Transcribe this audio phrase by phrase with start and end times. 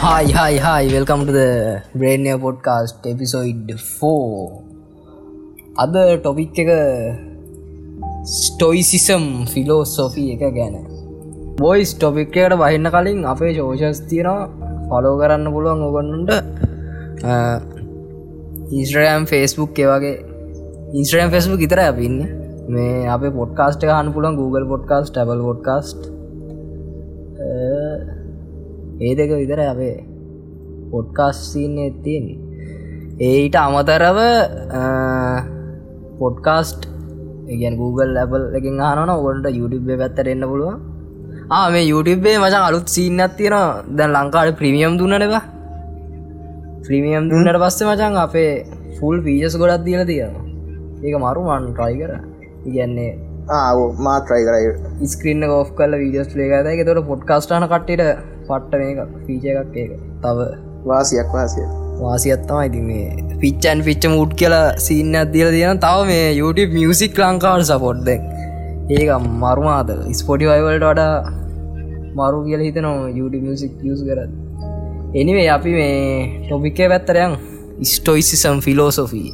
[0.00, 1.38] Hi hi hi welcome to the
[1.94, 4.28] බ්‍රේණය podcast episode four
[5.76, 6.70] අද topic එක
[8.34, 10.76] stoicism philosophy එක ගැන.
[11.58, 14.48] බොයිස් ටොපික්කට බහින්න කලින් අපේ ශෝෂස් තියෙනවා.
[14.88, 16.30] ෆලෝ කරන්න පුළුවන් ඔගන්නට
[18.72, 20.14] ඉස්ට්‍රයම් ෆෙස්බුක් ඒවගේ
[20.94, 22.16] ඉන්ස්ට්‍රයම් ෆෙස්බුක් ඉතර අපින්න
[22.70, 26.02] මේ අප පොඩ්කාස්ට හන්න පුළන් Google පොඩ්කාස්ට ටබල් පොඩ්කාස්ට
[29.00, 29.96] ඒ දෙක විතර අපේ
[30.92, 32.24] පොඩ්කාස්සින්න ඇතින්
[33.28, 34.18] ඒට අමතරව
[36.20, 36.82] පොඩ්කාස්ට්
[37.60, 40.74] ගැන් Google ලැබල් එකින් හනන ඔොන්ට YouTube පැත්තර එන්න පුළුව
[41.74, 43.56] මේ YouTubeේ මචන් අලුත් සිීන්නත් තියෙන
[43.96, 45.42] දැන් ලංකාට ප්‍රමියම් දුන්නනවා
[46.84, 48.52] ප්‍රමියම් දුන්නට පස්සේ මචන් අපේ
[48.98, 50.44] ෆුල් පීජස් ගොඩත් දීල තියෙනවා.
[51.04, 52.12] ඒක මරුමන් ට්‍රයි කර.
[52.68, 53.12] ඉගැන්නේ
[53.98, 56.28] මාත්‍රයි කරයි ස්ක්‍රීන්න ගෝ් කල විඩියස්
[56.72, 58.02] එක තොට පොඩ්කාස්ටාන කට්ට
[58.50, 59.94] පට්ට මේක පීච එකක් ඒක.
[60.22, 60.50] තව.
[60.82, 61.66] වාසියක් වාසිය
[61.98, 67.68] වාසියත්තම ඉති මේ පිච්චන් පිච්ච මුට් කියලා සින්න අදදිල තියෙන තව මේ YouTube මියසික් ලංකාවට
[67.70, 69.10] සපොට්ද ඒක
[69.42, 69.90] මරුමාත
[70.20, 71.12] ස්පොටි වයිවල්ට වඩා
[72.18, 74.30] මරු කියල හිතනවා YouTube මියසික් යස් කරත්
[75.14, 75.98] එනිවේ අපි මේ
[76.44, 77.36] ටොපිකේ පැත්තරයන්
[77.92, 79.30] ස්ටෝයිසිසම් ෆිලෝසොෆී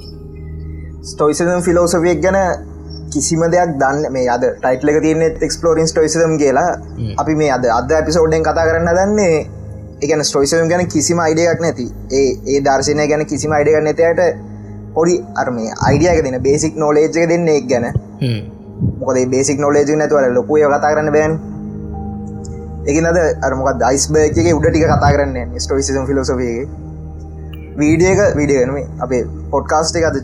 [1.05, 2.39] ස්ටෝයිසම් ෆිලෝසොෆියක් ගැන
[3.13, 6.71] කිසිම දෙයක් දන්න මේ අද ටයිටල එක තියනෙ එක්ස්පලෝරින් ස්ටෝයිසම් කියලා.
[7.17, 9.39] අපි මේ අද අද ඇපිසෝඩ්ඩෙන් කතා කරන්න දන්නේ
[10.03, 11.87] එකන ස්ටෝයිසම් ගැන කිසිම අයිඩයක් නැති.
[12.13, 14.21] ඒ ඒ දර්ශනය ගැන කිසිම අයිඩග නැතයට
[14.95, 17.87] පොඩි අර්ම අයිඩියක දෙන බේසික් නෝලේජ්ක දෙන්න එක් ගැන.
[19.01, 21.39] මොකද බේසික් නෝලේජ නැතුවල ලොකුය කතා කරන්න බෑන්
[22.87, 26.67] එකනද අරමක දයිස්බර්ගේ උඩ ටික කතා කරන්න ස්ටෝයිසම් ෆිලෝසොෆගේ
[27.77, 30.19] වීඩියක වීඩියගනම අපේ පොඩ්කාස්ට් එක අද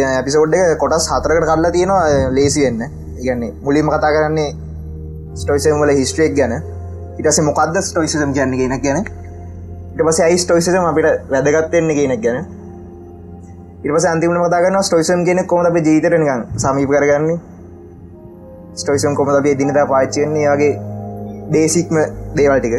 [0.00, 2.04] ඇපිසෝඩ් එක කොටස් හතරකට කල්ලා තියෙනවා
[2.36, 2.82] ලේසි වෙන්න.
[3.18, 4.50] ඉගන්නේ මුලින්ම කතා කරන්නේ
[5.34, 6.54] ස්ටෝයිසම් වල හිස්ට්‍රේක් ගැන.
[7.18, 9.04] ඉටස මොකක්ද ස්ටෝයිසම් කියන්න ගෙනක් ගැන.
[9.92, 12.46] ඉට පස ඇයි ස්ටෝයිසම අපිට වැදගත්වෙන්න ගෙනෙක් ගැන.
[13.84, 17.38] ඉටපස අන්තිමට කතා කරන්න ස්ටෝයිසම් කෙනෙක් කොමද අප ජීතරනිකන් සමීප කරගන්නේ?
[18.74, 20.74] ස්ටෝයිසම් කොමද අපේ දිනතා පාච්චයන්නේ වගේ
[21.52, 21.96] බේසික්ම
[22.36, 22.74] දේවල්ටික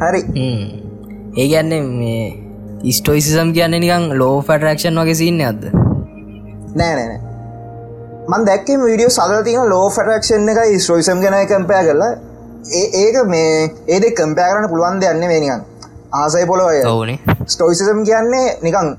[0.00, 0.20] හරි.
[1.36, 2.49] ඒ ගැන්නේ මේ
[2.80, 5.64] ස්ටෝයිසිසම් කියන්න නිකං ලෝ ෆටරක්ෂන් වගේ සින්න අද
[6.74, 7.20] නෑ නෑන
[8.28, 12.12] මන් දැක්කේ විඩියෝ සල තින ලෝ ෆටරක්ෂන් එක ස්ටෝයිසම් ගැන කම්පය කරලා.
[12.72, 13.52] ඒ ඒක මේ
[13.88, 15.62] ඒද කම්පය කරන්න පුළුවන් දෙයන්න මේනිකන්
[16.14, 18.92] ආසයි පොලොය ඕනේ ස්ටෝයිසිසම් කියන්නේ නිකං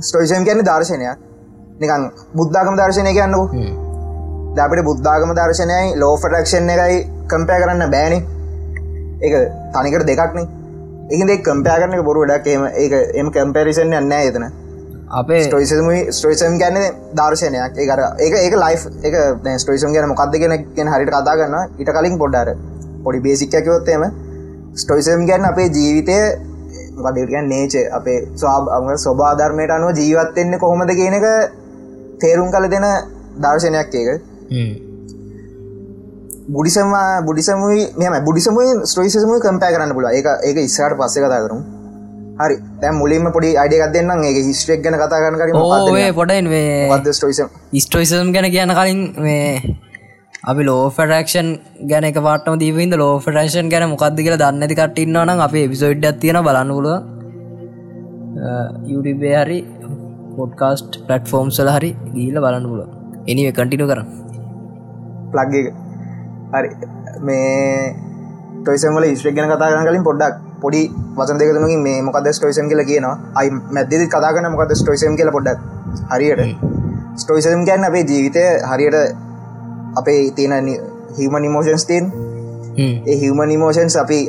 [0.00, 1.18] ස්ටෝයිසම් කියන්නේ දර්ශනයක්.
[1.80, 3.44] නිකං බුද්ධාගම දර්ශනය කියන්නකු.
[4.56, 8.18] දැපට බුද්ධාගම දර්ශනයයි ලෝ ෆටක්ෂන් එකයි කම්පය කරන්න බෑනි.
[9.20, 9.32] එක
[9.72, 10.63] තනිකට දෙකක්නේ
[11.06, 14.46] ඒකදේ කම්පයා කරන බොරු ඩක් එම ඒ එම කම්පැරිසන් යන්න එතන.
[15.12, 16.78] අපේ ස්ටෝයිසම ස්ටෝයිසම් ගැන
[17.14, 17.76] දර්ශනයක්.
[17.76, 19.14] ඒකර ඒක ඒක ලයි් එක
[19.58, 22.54] ස්ටෝයිසම් ගැන මොකක්ද ගෙන ගෙන හරිට කතා කරන්න ඉට කලින් පොඩ්ඩාර
[23.04, 24.08] පොඩි බේසික්කයකොත්තේම
[24.76, 26.18] ස්ටෝයිසම් ගැන් අපේ ජීවිතය
[26.96, 31.28] වදගන් නේච අපේ ස්වාබ ස්වබාධර්මයට අනුව ජීවත්වෙන්නේ කොහොමද කියන එක
[32.20, 32.88] තේරුම් කල දෙන
[33.38, 34.10] දර්ශනයක් ඒක
[36.46, 36.92] බුඩිසම
[37.24, 41.56] බුඩිසමුයි මෙම බුඩිසම ස්ට්‍රයිසම කම්පෑ කරන්න පුල එක ඒක ඉස්සාට පස්ස කතා කරු
[42.36, 42.56] හරි.
[42.80, 45.48] තැම් මුලින්ම පොඩි අඩිය දෙන්න ඒ හිස්ට්‍රෙක් ගැන කතා කරන කර
[46.46, 49.46] මේ ස්ටෝයිසම් ගැන කියන කලින් මේ
[50.44, 51.48] අපි ලෝ ෆටක්ෂන්
[51.84, 56.88] ගැන පාටම දීවින්ද ලෝ ෆටක්ෂන් ගැන මොකක්ද කියලා දන්නති කටඉන්නවන අප පිසෝඩ් තියෙන බලන්නකුල
[58.86, 59.58] යුඩිබේ හරි
[60.36, 62.84] පොඩ්කාස්ට් පලට්ෆෝර්ම් සල හරි ගීල බලන්න පුල
[63.26, 64.02] එනිව කටිනු කර
[65.32, 65.83] ප්ලග්
[66.54, 66.70] හරි.
[67.20, 67.94] මේ
[68.60, 70.82] ටොයිසමල ස්ට්‍රක් ගැන කතා කරන කලින් පොඩ්ඩක් පොඩි
[71.16, 73.16] වසන් දෙකතුනකින් මේ මොකද ස්ටෝයිසම් කියල කියනවා.
[73.34, 75.58] අයි මැදදි කතාගන්න මොකද ස්ටෝයිසම් කියල පොඩ්ඩක්
[76.10, 76.56] හරියට.
[77.16, 78.96] ස්ටෝයිසම් ගැන්න අපේ ජීවිතය හරියට
[79.96, 80.70] අපේ තියෙන
[81.18, 82.12] හිම නිමෝෂන්ස් තින්
[82.78, 84.20] ඒ හිම නිමෝෂන්ස් අපි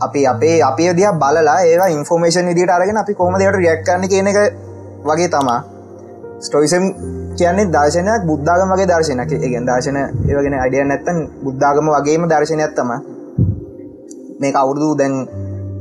[0.00, 4.38] අපි අපේ අපේ දිය බලලා ඒවා ඉන්ෆෝර්මේෂන් විදිට අරගෙන අපි කොමදයට රියක්කන්න කියන එක
[5.04, 5.60] වගේ තමා
[6.42, 6.84] ස්ටෝයිසම්
[7.36, 12.90] කියන්නේ දර්ශනයක් බුද්ධාගම වගේ දර්ශනක එකෙන් දර්ශන ඒවගෙන අඩිය නැත්තන් බුද්ධාගම වගේම දර්ශනයක්ත්තම
[14.40, 15.14] මේ අවුරුදු දැන්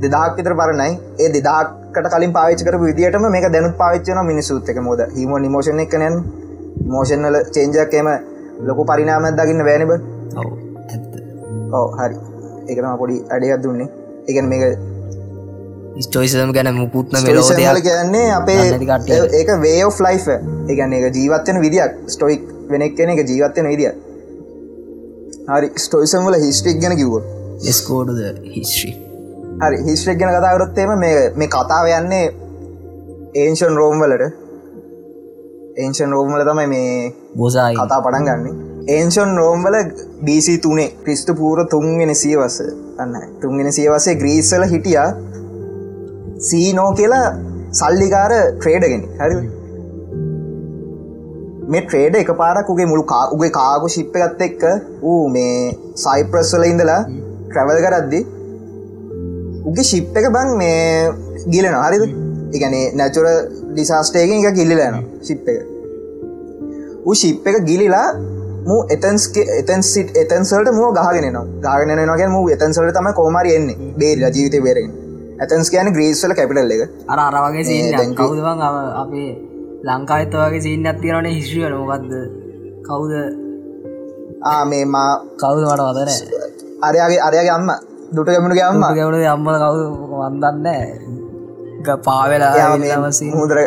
[0.01, 0.91] දෙදහක් විතර පරණයි.
[1.19, 6.15] ඒ දෙදාකට කලින් පාවිච්චකර විදිටම මේ දැනුත් පාවිච්චන මිනිසුත් එක මොද හිම නිමෝෂණ එකනයන්
[6.87, 8.09] මෝෂණල චේන්ජක් එම
[8.61, 9.91] ලොකු පරිනාමත් දකින්න වැෑනිබ
[11.73, 12.15] ඕ හරි.
[12.69, 13.89] එකම පොඩි අඩියත් දුන්නේ.
[14.29, 14.63] එකන මේක
[15.99, 18.63] ස්ටෝයිසම් ගැන මුකුත්න මෙලෝදයාල කියන්නේ අපේ
[19.33, 20.19] ඒක වේ ෆ්ලයි්
[20.69, 23.91] එකන එක ජීවත්වන විදික් ස්ටොයික් වෙනෙක් කෙන එක ජීවත්වන විදිිය
[25.49, 25.71] හරි.
[25.77, 27.15] ස්ටෝයිසම් වල හිස්ට්‍රික් ගැන කිව්ව
[27.71, 28.19] ස්කෝඩද
[28.55, 28.93] හිස්ට්‍රී
[29.61, 29.83] හරි.
[29.85, 32.25] හිස්ට්‍රික් ගැන කතාකරොත්තේම මේ මේ කතාව යන්නේ
[33.35, 34.31] ඒන්ෂන් රෝම් වලට.
[35.77, 37.75] ඒන්ෂන් රෝම්වල තමයි මේ බෝසායි.
[37.75, 38.53] කතා පටන් ගන්නේ.
[38.87, 39.77] ඒන්ෂන් රෝම්වල
[40.25, 40.89] බීසි තුනේ.
[41.03, 42.61] ක්‍රිස්තු පූර තුන්ගෙන සියවස
[42.97, 43.13] අන්න.
[43.41, 44.97] තුන්ගෙන සියවසේ ග්‍රීස්සල හිටිය
[46.49, 47.25] සීනෝ කියලා
[47.79, 49.35] සල්ලිකාර ට්‍රේඩගෙන හරි.
[51.71, 53.03] මේ ට්‍රේඩ එක පාරක් උගේ මුළු
[53.35, 54.63] උගේ කාගු ශිප්ප ගත්ත එක්ක
[55.03, 55.57] ඌ මේ
[56.03, 58.21] සයිප්‍රස්වල ඉඳලා ට්‍රැවල් කරද්දි
[59.65, 60.79] උගේ ශිප් එක බං මේ
[61.53, 62.05] ගිලෙන හරිද?
[62.55, 63.27] එකනේ නැචුර
[63.69, 64.97] ඩිසාස්ටේගෙන් එක ගිල්ලිලන
[65.27, 65.61] ශිප් එක.
[67.05, 68.07] ඌ ශිප් එක ගිලිලා
[68.69, 73.93] මූ එතන්ස්ගේ එතන් සිට එතන්සල්ට මුව ගහගෙන නවා ගාගෙන නගේ මූ එතන්සල්ට තම කෝමරි එන්නේ.
[73.99, 74.91] බේරල ජීවිත බේරෙන්
[75.41, 76.81] ඇතන්ස් කියන ග්‍රීස්වල කැපිටල් එක.
[77.11, 78.59] අර අරවගේ සීන කවුදවන්
[79.03, 79.29] අපේ
[79.87, 82.11] ලංකාඇත වගේ සිීන් ඇතිරන හිශ්‍රිය නොකක්ද
[82.87, 83.13] කවුද?
[84.71, 85.11] මේ මා
[85.41, 86.09] කවුද මට වදර
[86.89, 87.69] අරයාගේ අරයාගේ අම්ම.
[88.15, 88.83] දුට ගැමුණගේ අම්ම.
[88.97, 89.81] ගැවුණ අම්ම කවු
[90.21, 90.67] වන්දන්න
[92.07, 92.69] පාවෙලා
[93.37, 93.57] මුදර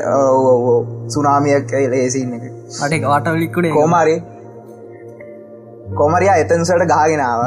[1.14, 2.44] සුනාමියක් ලේසින්න එක.
[2.84, 4.16] අට වට ලික්කුණේ කෝමාරි
[5.98, 7.40] කොමරයා එතන්සට ගහගෙනාව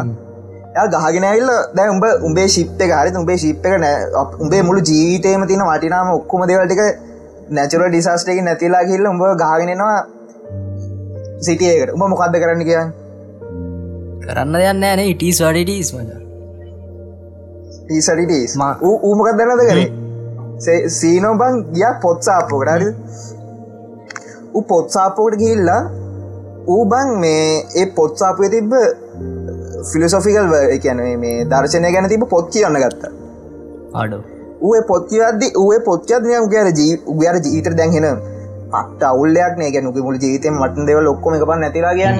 [0.85, 3.97] ගහගෙන ඇල්ල දැ උඹ උඹේ ශිප්ත හරි උඹේ ශිප් එක නෑ.
[4.39, 6.81] උඹේ මුළු ජීවිතයම තින වටිනාම ඔක්කොම දෙවල්ටික
[7.49, 9.97] නැචුර ඩිසාස්ටේක නැතිලා කිල්ල උඹ ගහගෙනවා
[11.41, 12.89] සිටියකට උඹ මොකක්ද කරන්න කියන්න?
[14.21, 15.89] කරන්න යන්න ෑන ඉටස් වඩටස්
[17.81, 19.87] ටීසටිටස් ඌමකක් දැනද කරේ?
[20.91, 22.89] සීනෝ බං ගිය පොත්සාපෝකට හරි
[24.53, 25.81] උ පොත්සාපෝකට ගිල්ලා
[26.67, 28.73] ඌබං මේ ඒ පොත්සාපය තිබ්බ
[29.91, 33.11] ෆිලසොෆිකල් කියන මේ දර්ශනය ගැන තිබ පොත් කියන්න ගත්තා.
[33.95, 34.13] අඩ
[34.59, 38.07] ඒ පොත්තිවද ඒ පොත්්‍යත්නය උගර ජී උගර ජීතර දැන්හෙන
[38.71, 39.71] පට අවුල්ලයක් නේ.
[39.71, 42.17] ගැනුක මුල ජීතය මටන් දෙව ලොක්කොම එක පන්න නැතිලා කියන්න.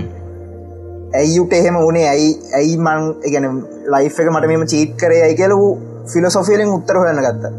[1.13, 2.07] ඇයිුට එහෙම වනේ?
[2.07, 3.47] ඇයි ඇයි මං ගැන
[3.87, 5.23] ලයි් එක මට මෙම චීට් කරේ?
[5.23, 5.73] ඇයි කියල වූ
[6.13, 7.53] ෆිලසොෆියලින් උත්තර හොයන්න ගත්ත.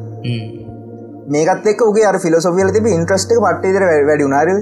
[1.29, 4.55] මේකත් එක් අර ෆිලසොෆියල තිබ ඉන්ට්‍රස්ට පට්ටේදර වැඩුනාර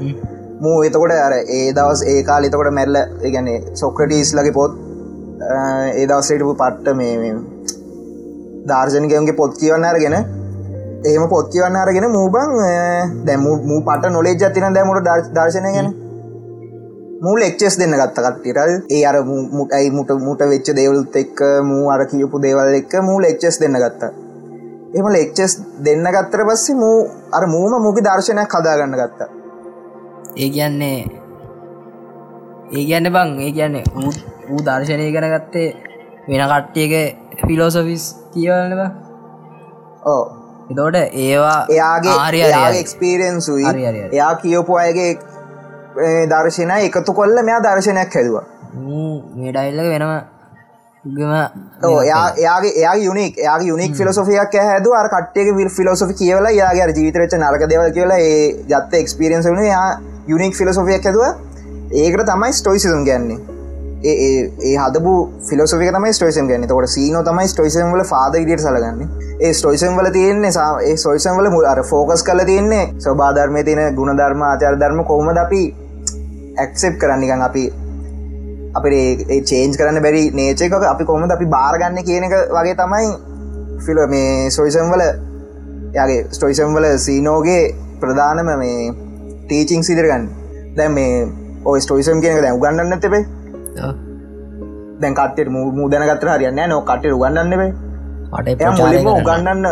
[0.60, 4.85] මූ එතකොට අර ඒ දවස් ඒ කාල එතකොට මැල්ල ගැන සොක්‍රටීස් ලගේ පොත්
[5.36, 7.34] ඒ දවසටපු පට්ට මේ
[8.68, 10.16] ධර්ජනිකයන්ගේ පොත් කියවන්න අරගෙන
[11.04, 12.52] ඒම පොත් කියවන්න අරගෙන මූබං
[13.26, 15.88] දැම මූ පට නොලෙජ් ඇතින දැමුට දර්ශනය ගැන.
[17.22, 22.06] මූ ලෙක්චෙස් දෙන්න ගත්ත කට්ටිට ඒ අර මුටයි මුට මුට වෙච්ච දේවලුත් එක්ක මූ අර
[22.06, 24.10] කියපු දේවල් එක්ක මූ ලෙක්චෙස් දෙන්න ගත්තා.
[24.94, 26.96] එම ලෙක්චෙස් දෙන්න ගත්තර පස්සේ මූ
[27.32, 29.28] අර මූම මුගි දර්ශනයක් කදාගන්න ගත්තා.
[30.36, 31.00] ඒ කියන්නේ
[32.72, 33.84] ඒ කියන්න බං ඒ කියන්නේ
[34.46, 35.68] වූ දර්ශනය කර ගත්තේ
[36.28, 36.92] වෙන කට්ටියක
[37.42, 38.80] ෆිලෝසොෆිස් කියවලබ
[40.06, 40.24] ඕ
[40.70, 43.66] එතෝට ඒවා එයාගේ ආරයාගේ එක්ස්පීරෙන්න්සුයි
[44.12, 45.10] එයා කියපු අයගේ
[46.28, 48.44] දර්ශනය එකතු කොල්ල මෙයා දර්ශනයක් හැදවා.
[49.34, 50.10] මේ ඩයිල්ල වෙනම
[51.84, 57.68] එයාගේ එයා යුනික් එයා යුනික් ෆිලසොෆියක් හැද අර කට්ටේ විල් ෆිලසොි කියවල යාගේ ජීවිතරච නරක
[57.68, 59.90] දෙව කියලා ඒ ජත්ත එක්ස්පිරියන්ස වන යා
[60.28, 61.22] යුනික් ෆිලසොෆියක් හැදව.
[61.96, 63.55] ඒකට තමයි ස්ටොයිසිසම් ගැන්නේ
[64.04, 65.06] ඒ හදබ
[65.48, 69.00] ෆිලසොි තම ස්ටෝයිසම් ගැන්න තොට සීන තමයි ස්ටෝයිසම් වල පාද විදිට සලගන්න
[69.40, 70.50] ඒ ස්ටෝයිසම් වල තියන්නේ
[70.82, 75.62] ඒ ස්ටෝයිසම් වල මුල් අර ෆෝකස් කල තියන්නේ ස්වබාධර්මය තියෙන ගුණධර්ම ආචාර ධර්ම කොහොමද අපි
[76.56, 77.64] ඇක්සෙප් කරන්නිකන් අපි
[78.74, 83.08] අපේ චේන්ජ් කරන්න බැරි නේචක අපි කොමද අපි බාරගන්න කියන එක වගේ තමයි
[83.86, 85.04] ෆිල මේ සොයිසම් වල
[85.94, 87.62] යාගේ ස්ටොයිසම් වල සීනෝගේ
[88.00, 88.92] ප්‍රධානම මේ
[89.44, 90.28] ටීචිං සිදරගන්න
[90.76, 91.26] දැ මේ
[91.64, 93.24] ඔය ස්ටෝයිසම් කියනක දැ උගන්නන්න තිබේ
[95.00, 97.72] දැන් කටට මූදන ගතර හරියන්න නෝ කට උගන්නන්නෙබේ
[98.78, 99.66] මුලින්ම උගන්නන්න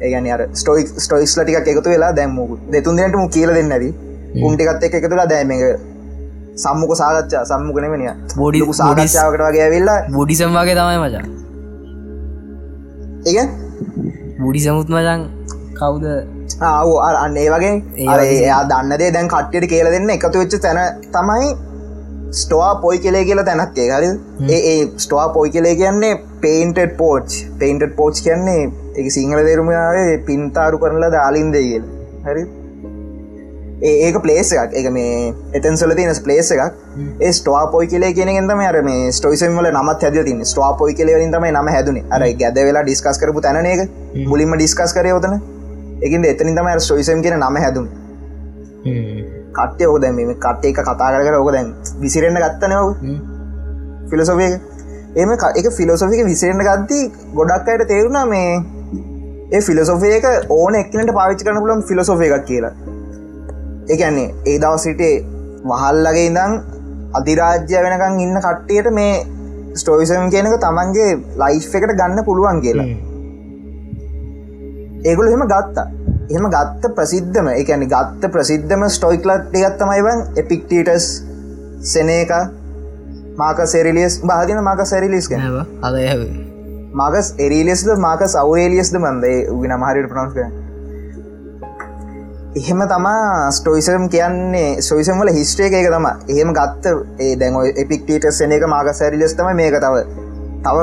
[0.00, 2.40] ඒගන අර ස්ටෝයික් ස්ටෝයිස් ලටික එකතු වෙලා දැම්ම
[2.72, 3.74] දෙතුන් දෙනටම කියල දෙන්නද
[4.40, 5.52] උන්ටිකත් එක එකතුලා දෑම
[6.56, 9.98] සම්මුක සාගච්ඡා සම්මුකනමනිය බොඩි සාගච්ඡාවකට වගේ ඇවිල්ලා.
[10.12, 11.24] බොඩිසම් වගේ තමයි මචා.
[13.30, 13.44] ඒ
[14.42, 15.22] බුඩි සමුත් මචන්
[15.78, 16.04] කවුද
[16.62, 16.88] ආව
[17.22, 17.74] අන්න ඒ වගේ.
[18.26, 20.80] එයා දන්නදේ දැන් කට්ටියට කියල දෙන්න එකතු වෙච්ච තැන
[21.16, 21.50] තමයි
[22.30, 24.10] ස්ටෝවා පොයි කෙලේ කියලා තැනක්කේ හරි
[24.50, 28.62] ඒ ස්ටෝවා පොයි කෙලේ කියන්නේ පේන්ටඩ් පෝච් පේන්ටඩ් පෝච් කියන්නේ
[28.94, 31.84] එක සිංහල දෙරුමයාවේ පින්තාරු කරනලා දාලින්දේ කියල.
[32.24, 32.44] හරි
[33.82, 34.76] ඒක පලේස එකක්.
[34.80, 36.78] එක මේ එතන්සල තින පලේස එකක්.
[37.20, 41.34] ඒ ස්ටවා පොයි කියලේ කියෙනෙගෙන්තම අර මේ ස්ටෝයිසම් වල නමත් හැද තින ස්ටවා පොයි කෙලෙවින්
[41.34, 42.04] තම නම හැදුනේ.
[42.10, 43.90] අර ගැද වෙලා ඩිස්කස් කරපු තැනක
[44.26, 45.36] මුලින්ම ඩිස්කස් කරයෝතන
[46.02, 47.92] එකින් එතනින් තම ස්ටෝයිසම් කියන නම හැදුන්
[49.52, 52.84] කට්ටය ඕක දැම මේ කට්ටේ එක කතා කර ඕක දැන් විසිරෙන්න්න ගත්තනව
[54.10, 54.50] ෆිලසොෆය
[55.14, 55.66] එම එක.
[55.72, 57.00] ෆිලොසොෆික විසිරෙන්න්න ගත්ති
[57.34, 58.62] ගොඩක් අයට තේරුණා මේ
[59.50, 62.72] ඒ ෆිලසොෆයක ඕන එක්නට පාවිච්චි කරන පුලන් ෆිලසොෆය එකක් කියලා.
[63.88, 65.14] එකන්නේ ඒ දවසිටේ
[65.64, 66.52] වහල්ලගේ ඉඳං
[67.14, 69.14] අධිරාජ්‍ය වෙනකං ඉන්න කට්ටියට මේ
[69.74, 72.88] ස්ටෝයිසම් කියනක තමන්ගේ ලයිෆ් එකට ගන්න පුළුවන් කියලා.
[75.04, 75.86] ඒගුල එහෙම ගත්තා
[76.30, 81.06] එහම ගත්ත ප්‍රසිද්ධම එකන ගත්ත ප්‍රසිද්ධම ස්ටොයික්ලට් එකත්තමයිවන් එපික්ටටස්
[81.92, 82.30] සෙන එක
[83.36, 85.42] මාක සෙරිලියස් බාදින මක සැරිලිස් ගැන.
[85.42, 85.96] නැව අද
[86.94, 89.38] මගස් එරිලියස්ද මාක සෞරේලියස්ද මන්දේ?
[89.54, 90.38] උගෙන මහරිට ප්‍රනස්ක
[92.56, 96.08] එහෙම තමා ස්ටෝයිසම් කියන්නේ සොයිසම් වල හිස්ට්‍රේ එක තම.
[96.28, 99.94] එහෙම ගත්ත ඒ දැන් එපික්ටට සෙන එක මාක සැරිලස් තම මේක තව.
[100.64, 100.78] තව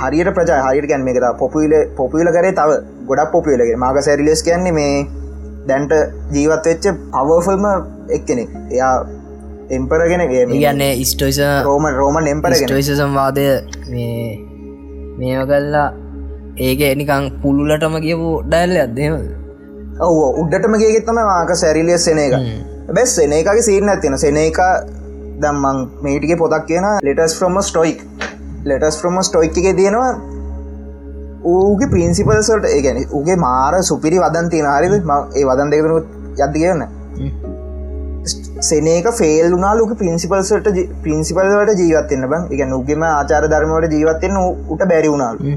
[0.00, 4.94] හරියට ප්‍රජා හරිට ගැන් මේක පොපුල පොපිල කරේ තව ගොඩක් පොපියලගේ මාක සැරිලස් කියන්නේ මේ
[5.68, 5.92] දැන්ට
[6.32, 7.66] ජීවත් වෙච්ච පවෆල්ම
[8.10, 8.94] එක්කෙනෙ එයා
[9.70, 13.46] එම්පරගෙන කියන්නේ ස්ටෝයිස රෝම රෝම එම්පර ස්ටෝයිස සම්වාදය
[13.90, 14.24] මේ
[15.18, 15.86] මේම කල්ලා
[16.60, 19.14] ඒක එනිකං පුළුලටම කියපු ඩැල්ල අදේම
[20.00, 22.34] ඔව උඩටම ගේගෙත්තම මාක සැරිලිය සෙන එක.
[22.88, 24.58] බැස් සෙන එකගේ සීරන ඇතින සෙන එක
[25.42, 28.00] දම්මං මේටික පොතක් කියන letters from stoic
[28.64, 30.10] letters from stoic එක තියෙනවා
[31.44, 34.94] ඌගේ පින්සිපල්සට ඒගැන උගේ මාර සුපිරි වදන් තියෙන හරිද?
[35.36, 35.96] ඒ වදන් දෙකතුනු
[36.38, 36.82] යද්දි කියන්න
[38.60, 40.70] සෙනක ෆේල් වුනාලුක පින්සිපල්සට
[41.02, 42.42] පින්සිපල්වට ජීවත්වන්න බං.
[42.52, 45.54] එක උගෙම ආචාර ධර්මවට ජීවත්වෙන්න උට බැරි වුණාලු.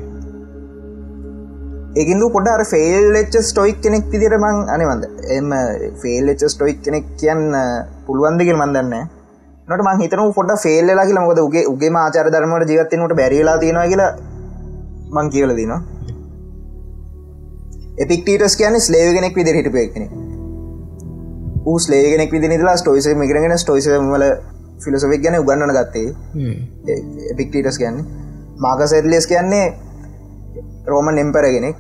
[1.96, 5.04] ඒකදු පොඩ ෆේල් එච්ච ස්ටොයික් කෙනෙක් විදිර මං අනවන්ද
[5.38, 5.52] එම
[6.02, 7.44] ෆේල් එච්ච ස්ටොයික් කෙනෙක් කියන්න
[8.08, 8.96] පුළුවන්දකිල් මන්දන්න
[9.68, 11.20] නට මං හිතන පොට ෆේල් ලා කියල.
[11.20, 14.14] මොකද උගේ උගේ ආචාර ධර්මට ජීවත්වනට බැරිලා තියෙනවා කියලා
[15.14, 15.82] මං කියල දිනවා.
[17.98, 20.08] එපික්ටීටස් කියන ස්ලේවගෙනෙක් විදිර හිටපයක්ෙනෙ
[21.66, 24.26] ඌ ස්ලේගෙනෙක් විදිනිලා ස්ටෝයිස මිකරගෙන ස්ටෝයිසමල
[24.84, 26.08] ෆිලසොෆික් ගැන උගන්නන ගත්තේ.
[27.32, 28.06] එපික්ටීටස් කියන්නේ.
[28.60, 29.66] මාක සැටලෙස් කියන්නේ
[30.88, 31.76] රෝමන් එම්පරගෙනෙක්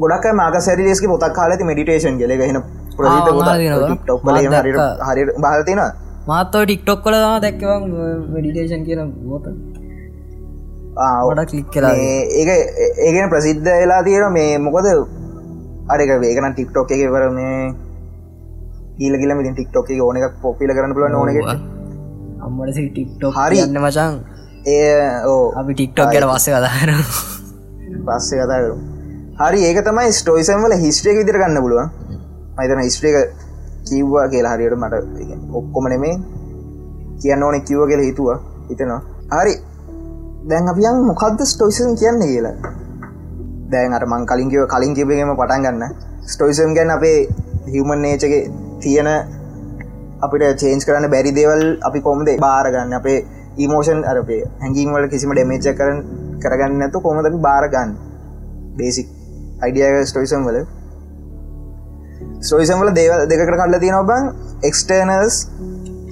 [0.00, 2.62] ගොඩක් මාක සැරිලෙස්ක පොතක් කාලති මෙඩිටේෂන් ගෙල හෙන
[5.08, 5.80] හරි බාලතින
[6.26, 7.70] මාත්තව ටික්ටොක් කල දැක්කව
[8.34, 9.46] මෙඩිටේෂන් කියන ගෝත
[10.96, 12.44] ගොඩක් ලික් කලා ඒ
[13.06, 14.86] ඒගෙන ප්‍රසිද්ධ වෙලා තියෙන මේ මොකද?
[15.92, 17.74] අරක වේගන ටික්ටොක් එක වර මේ
[19.04, 21.38] ඊල කියල මිති ටික්ටොක් එක ඕන එකක් පොපිල කරන්න පුල ඕනක
[22.44, 23.62] අම්මට ටික්ටොක් හරි.
[23.64, 24.14] යන්න මචන්
[24.74, 26.90] ඒ ඕ අපි ටික්ටොක් ගැල වස්ස කදාර
[28.06, 28.76] පස්සේ කතා කරු
[29.40, 31.88] හරි ඒක තමයි ස්ටෝයිසම් වල හිස්ට්‍රේක විදිර ගන්න පුළුවන්.
[32.58, 33.16] මතන හිස්ට්‍රේක
[33.88, 34.94] කිව්වා කියලා හරියට මට
[35.58, 36.14] ඔක්කොම නෙමේ
[37.22, 38.38] කියන්න ඕනෙ කිව්ව කියලා හිතුවා.
[38.70, 39.00] හිතනවා.
[39.38, 39.54] හරි
[40.50, 42.54] දැන් අපියන් මොකක්ද ස්ටෝයිසම් කියන්න කියලා?
[43.70, 45.94] දැන් අර මං කලින් කිව කලින් කිවගේම පටන් ගන්න.
[46.26, 47.18] ස්ටෝයිසම් ගැන් අපේ
[47.68, 48.24] හිවමන් නේචක
[48.82, 49.08] තියෙන
[50.20, 53.18] අපිට චේන්ස් කරන්න බැරි දේවල් අපි කොමද බාරගන්න අපේ
[53.56, 56.02] ඊමෝෂන් අරපේ හැඟීමවල කිසිම ඩෙමේච කරන
[56.42, 57.96] කරගන්න ඇතු කොමද අපි බාරගන්න
[58.78, 59.08] බේසික්
[59.62, 60.60] අයිඩියග ස්ටෝයිසම් වල.
[62.40, 64.24] ස්ටෝයිසම් වල දේව දෙකට කල්ල තියෙන බං
[64.62, 65.36] එක්ස්ටර්නල්ස්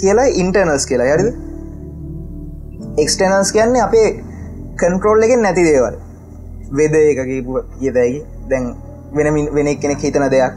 [0.01, 1.15] කියලා ඉන්ටර්නල්ස් කියලා.
[1.15, 1.50] යරිද?
[2.99, 4.09] එක්ස්ටර්නල්ස් කියන්නේ අපේ
[4.81, 5.95] කන්ට්‍රෝල් එකෙන් නැති දේවල්.
[6.79, 8.19] වෙද එක කියපු කියදැයි
[8.51, 8.75] දැන්
[9.17, 10.53] වෙනමින් වෙන කෙනෙක් හිතන දෙයක්.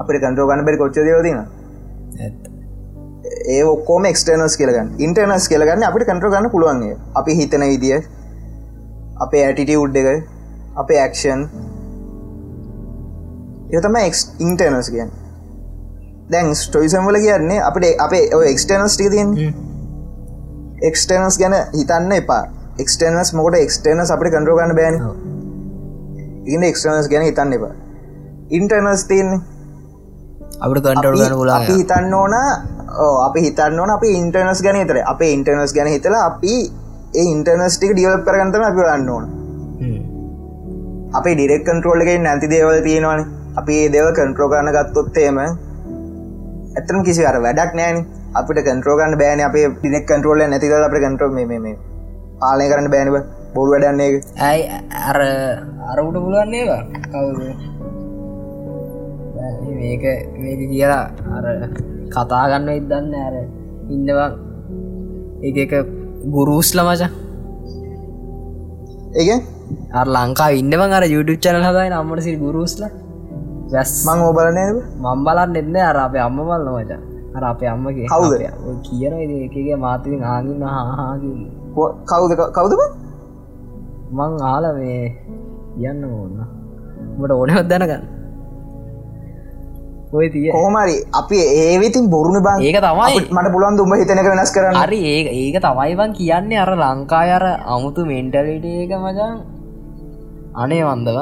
[0.00, 1.38] අපට කන්ට්‍රෝ ගන්න බැරි කොච්ච දවතින
[3.54, 8.00] ඒ ඔක්කෝම එක්ස්ටර්නස් කියලගන්න ඉන්ටර්නස් කියලගන්න අපිට කන්ට්‍ර ගන්න පුළුවන්ගේ අපි හිතන විදිිය
[9.26, 10.08] අපේ ඇටිටි උඩ් එක
[10.82, 11.40] අපේ ඇක්ෂන්
[13.78, 13.96] එතම
[14.46, 15.10] ඉන්ටර්නස් කියන්න.
[16.32, 19.30] දැන් ස්ටොයිසම් වල කියන්නේ අපට අපේ ඔ එක්ස්ටර්නස් ටික තියෙන්
[20.82, 22.42] එක්ස්ටර්නස් ගැන හිතන්න එපා.
[22.82, 24.96] එක්ස්ටර්නස් මොකට එක්ස්ටර්නස් අපට කන්ට්‍රෝ ගන්න බෑන.
[26.46, 27.72] ඉන්න එක්ස්ටර්නස් ගැන හිතන්න එපා.
[28.50, 29.40] ඉන්ටර්නස් තියන්නේ.
[30.60, 32.34] අපට කන්ටල් ගන්න පුලා අපි හිතන්න ඕන
[33.26, 36.54] අපි හිතන්න ඕන අපි ඉන්ටර්නස් ගැන හිතර අපේ ඉන්ටර්නස් ගැන හිතලා අපි
[37.14, 39.24] ඒ ඉන්ටර්නස්ටික ඩියවලප් කරගන්නතම අපි ගන්න ඕන.
[41.18, 43.20] අපේ ඩිරෙක් කන්ට්‍රෝල් එක නැති දේවල් තියෙනවාන.
[43.58, 47.96] අපි ඒ දේව කන්ට්‍රෝ කරන්න ගත්තොත්තේම ඇතම කිසි අර වැඩක් නෑන
[48.34, 51.76] අපිට කන්ට්‍රෝගන්න බෑන අපේ ඩිනෙක් කන්ට්‍රෝල නැතිද අප කන්ට්‍රෝ මේ
[52.40, 53.16] පාලය කරන්න බෑනිව
[53.54, 54.64] බොරු වැඩන්නේ ඇයි
[55.08, 55.18] අර
[55.90, 56.64] අරකුට පුළුවන්න්නේ
[57.06, 57.38] කවුද?
[59.78, 60.04] මේක
[60.36, 61.04] මේක කියලා
[61.36, 61.44] අර
[62.14, 63.34] කතාගන්න ඉදන්න ඇර
[63.88, 64.30] ඉන්නවා
[65.42, 65.72] ඒ එක
[66.28, 67.10] ගුරුස්ල මචා
[69.16, 69.42] ඒක
[69.92, 72.82] අර ලංකා ඉන්නම අර යුටුප් චනල් හදයි අම්මට සිරි ගුරුස්ල
[73.72, 74.64] වැස් මං ඕබලනය
[75.02, 77.00] මම් බලන්න එන්න අර අපේ අම්ම බල්ල මචා
[77.36, 78.32] අර අපේ අම්මගේ කවුද?
[78.86, 79.14] කියන
[79.46, 81.48] එකගේ මාතතින් ආගන්න හාගේ
[82.10, 82.82] කවුද කවුදම
[84.10, 85.02] මං ආල මේ
[85.80, 86.38] යන්න ඕන්න
[87.18, 88.04] මට ඕනවත් දැනගන්න.
[90.08, 93.28] ඔය තිය කෝමරි අපි ඒවිතින් බොරුණ බං ඒක තමයි.
[93.28, 94.78] මට පුළුවන් දුම්ඹ හිතනක වෙනස් කරන්න?
[94.82, 96.62] හරි ඒ ඒක තමයිවන් කියන්නේ.
[96.64, 97.44] අර ලංකාය අර
[97.74, 99.36] අමුතු මෙන්ටලිට ඒක මචන්
[100.54, 101.18] අනේ වන්දව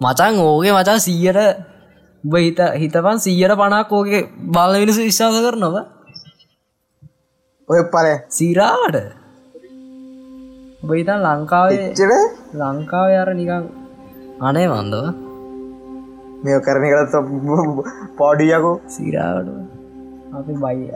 [0.00, 1.69] මචන් ඕගේ මචන් සීයට
[2.24, 4.22] උබ හිත හිතපන් සීයට පනක් ඕගේ
[4.54, 5.76] බල මිනිසු විශ්වාස කරනව.
[7.68, 8.96] ඔය පල සීරාවට.
[10.82, 11.88] උබ හිතන් ලංකාවේ
[12.60, 13.64] ලංකාව අර නිකං
[14.48, 15.04] අනේ වන්දව.
[16.44, 17.14] මෙ කරන කලත්
[18.18, 19.48] පෝඩියකෝ සීරාවට.
[20.38, 20.86] අපි බයි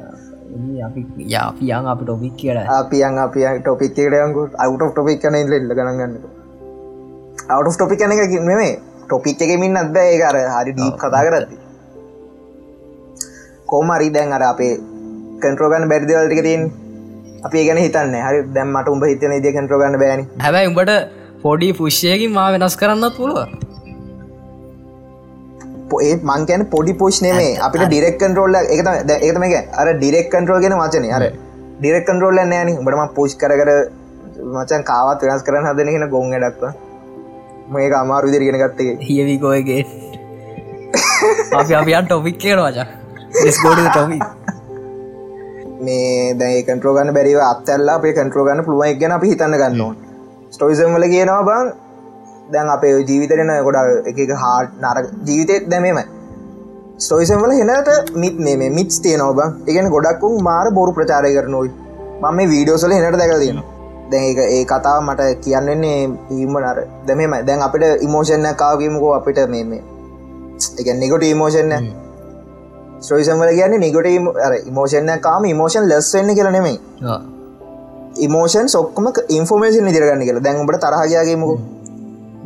[0.86, 1.00] අපි
[1.34, 2.66] යාපියන් අපි ටොපික් කියලා.
[2.80, 6.14] අපියන් අප ටොපික්කටයකු අවට ටොපික් කන ඉල්ල ගනගන්න
[7.54, 8.74] අවට ටොපික් කන එක නෙමේ
[9.08, 11.56] ටොපික් එකමින් අත්බ ඒකර හරි ඩීප් කතා කරති
[13.72, 14.72] කෝමරි දැන් අර අපේ
[15.42, 16.62] කන්ට්‍රෝගන්න බැරිදිවල්ටික තින්
[17.46, 18.16] අපි ගැන හිතන්න.
[18.26, 20.92] හරි දැම්මට උඹ හිතන ද කන්ට්‍රෝගන්න බෑන හැබැයි උඹට
[21.44, 23.40] පොඩි පුෂ්යකින් මා වෙනස් කරන්නත් පුළුව
[26.04, 27.50] ඒ මංකැන පොඩි පෝෂ් නෙමේ.
[27.66, 28.80] අපිට ඩිරෙක් කන්ටරෝල්ල එක
[29.26, 31.04] එකතම එක අර ඩිරෙක් කන්ටරෝල් ගෙන වචන.
[31.16, 31.24] අර
[31.80, 33.70] ඩිරෙක් කන්ටරෝල්ල නෑන බටම පෝෂ් කර කර
[34.54, 36.72] මචන් කාවත් වෙනස් කරන්න හදන කියෙන ගොන් ඩක්ව
[37.72, 38.92] මේක අමාරු විදිරගෙන ගත්තේ.
[39.06, 39.82] හියවිකෝයගේ
[41.58, 42.86] අපි අපියන් ටොපික් කියන වචා
[43.56, 44.18] ස්ගෝඩ ටොමි
[45.86, 49.94] මේ දැයි කන්ටරෝගන්න බැරිව අත්තල්ලා අපේ කන්ටරෝගන්න පුළුවන් ගැන අපි හිතන්න ගන්නවා
[50.50, 51.72] ස්ටෝයිසම් වල කියනවා බං
[52.52, 56.00] දැන් අපේ ජීවිතරෙන ගොඩ එක හාට නර ජීවිතෙත් දැමීම
[56.98, 59.40] ස්ටෝයිසම් වල හෙනට මිත් මේ මිත්ස් තියනව බ.
[59.70, 61.70] එකන ගොඩක්කුම් මාර බොරු ප්‍රචාරය කරනුයි
[62.22, 63.64] මම මේ වීඩියෝසල හෙනට දැක තියෙන
[64.10, 65.98] දැන් ඒ කතාව මට කියන්නෙන්නේ
[66.30, 69.82] ඊම නර දැමම දැන් අපිට ඉමෝෂණ කාවීමකෝ අපිට මේ මේ
[70.78, 70.88] එක.
[70.94, 71.72] නිකොට ඉමෝෂන්න
[73.00, 74.08] ස්ටෝයිසම්වල කියන්නේ නිකොට
[74.66, 76.76] ඉමෝෂණ කාම ඉමෝෂන් ලස් වෙන්න කියල නෙමයි.
[78.18, 80.44] ඉමෝෂන් සොක්කම ඉන්ෆෝමේෂන් නිදිරගන්න කියලා.
[80.46, 81.58] දැන්ට තරහගයාගේමකෝ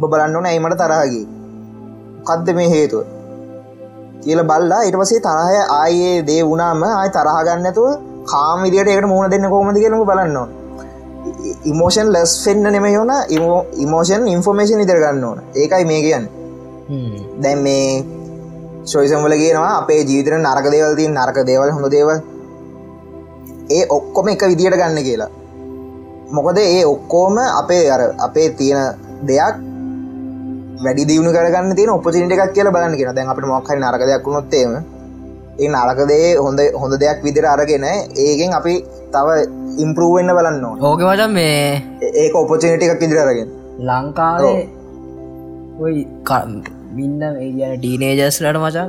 [0.03, 1.25] බලන්න ඕන ඇයිමට තරහගේ
[2.27, 3.03] කද්ද මේ හේතුව?
[4.23, 7.89] කියල බල්ලා ඉට පසේ තරහය ආයේ දේ වුණාම ආය තරහගන්නතුව
[8.27, 10.58] කාම විදියට එකට මුණ දෙන්න කෝමද කියනක බලන්න
[11.65, 13.13] ඉමෝෂන් ලස් ෆෙන්න්න නෙම යෝන
[13.79, 15.39] ඉමෝෂන් ඉන්ෆෝමේෂන් ඉදරගන්න ඕන.
[15.55, 16.29] ඒකයි මේ කියන්න.
[17.43, 18.05] දැන් මේ
[18.87, 22.19] ශොයිසම්වල කියනවා අපේ ජීවිතර නරක දේවල්තින් නරක දේවල් හොඳ දේවල්.
[23.71, 25.31] ඒ ඔක්කොම එක විදියට ගන්න කියලා.
[26.31, 29.57] මොකද ඒ ඔක්කෝම අපේ අර අපේ තියෙන දෙයක්
[30.85, 34.73] වැඩි දියුණු කරගන්න තියෙන ඔපචිට එකක් කියලා බලන්න කියෙන දැන් අපට මොක්හරි නරක දෙයක් වුණොත්තේම
[35.59, 38.75] ඒ නරකදේ හොඳ හොඳ දෙයක් විදිර අරගෙන ඒකෙන් අපි
[39.15, 39.29] තව
[39.85, 43.51] ඉම්පරුවෙන්න්න බලන්න ඕක මචන් මේ ඒක ඔපචනිට එකක් ඉදිර අරගෙන.
[43.81, 44.65] ලංකාවේ
[45.81, 46.01] ඔයි
[46.97, 48.89] මින්න ඒ ඩීනේජස්ලට මචන්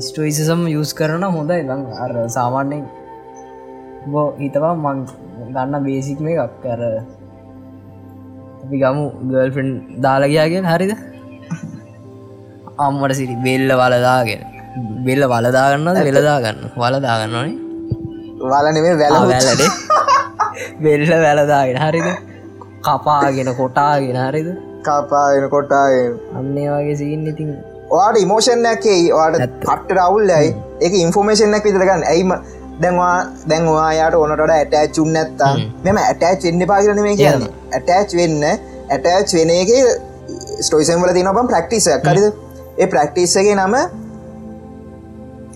[0.00, 1.60] ස්ටෝයිසම් යස් කරන හොඳයි.
[1.62, 2.84] ලං අර සාමාන්‍යෙන්
[4.12, 5.04] බෝ හිතවා මං
[5.48, 6.54] ගන්න බේසික් මේ එකක්.
[6.64, 6.80] කර
[8.62, 9.68] අපි ගමු ගල්ෆන්
[10.06, 10.94] දාලගයාගෙන් හරිද?
[12.84, 14.42] අම්මට සිරි බෙල්ල වලදාගෙන
[15.06, 17.63] බෙල්ල වලදාගන්නද වෙලදාගන්න වලදාගන්නනේ
[18.44, 19.70] වලනෙේ වැල වැලඩේ
[20.82, 22.08] බෙල්ල වැලදාගෙන හරිද?
[22.82, 24.48] කපාගෙන කොටාගෙන හරිද?
[24.82, 26.18] කපාගෙන කොටාගෙන.
[26.38, 27.54] අන්නේ වගේ සිගන්න ඉතින්.
[27.90, 32.32] වාට ඉමෝෂන්යක්කේ වාට පට්ට රවුල්ලයි එක ඉන්ෆෝමේෂන්ක් විතරගන්න ඇයිම
[32.80, 33.16] දැන්වා
[33.48, 35.52] දැන්වා යායට ඕනට ඇටෑචුන් නැත්තා
[35.84, 37.52] මෙම ඇටෑච් වෙන්න පාගරන මේ කියන්නේ.
[37.72, 39.70] ඇටෑච් වෙන්න ඇටෑච් වෙන එක
[40.60, 42.26] ස්ටෝයිසම් වල තිනබම් ප්‍රක්ටිසයක් කරිද
[42.78, 43.76] ඒ ප්‍රක්ටිස්සගේ නම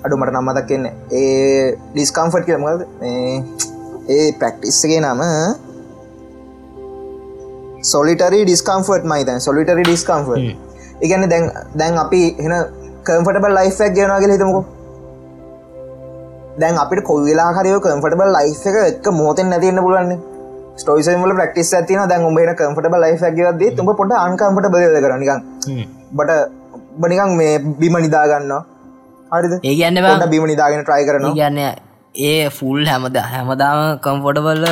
[0.05, 2.83] අඩුමට නම්මතක් කියන්න ඒ ඩිස්කම්ෆට් කියමද
[4.09, 5.23] ඒ ප්‍රක්ටිස්සගේ නම
[7.85, 10.67] සොලිටරි ඩිස්කම්ෆට් මයිතන් සොලිටරි ඩිස්කම්ෆට්
[11.01, 12.55] ඉගන්න දැන් දැන් අපි එන
[13.07, 14.65] කම්ෆටබල් ලයිෆක් ගෙනවාගේ හිතමකෝ.
[16.59, 20.11] දැන් අපිට කොවිලා හරිය කම්ෆටබල් ලයි් එක එක මෝතෙන් නැතින්න පුලන්න
[20.77, 25.41] ස්ටෝයිසමල ප්‍රක්ටිස් ඇතින දැන් උඹේන කම්ෆටබල් ලයි් ඇගවද තුඹ පොට අන්කම්ට බද කරනිකන්
[26.13, 26.41] බට
[26.99, 28.53] බනිකන් මේ බිම නිදාගන්න
[29.33, 29.53] හරිද?
[29.61, 31.61] ඒ කියන්න බිම නිදාගෙන ට්‍රයි කරන කියන්න
[32.14, 34.64] ඒ ෆුල් හැමද හැමදාම කම්ෆොටබල්ල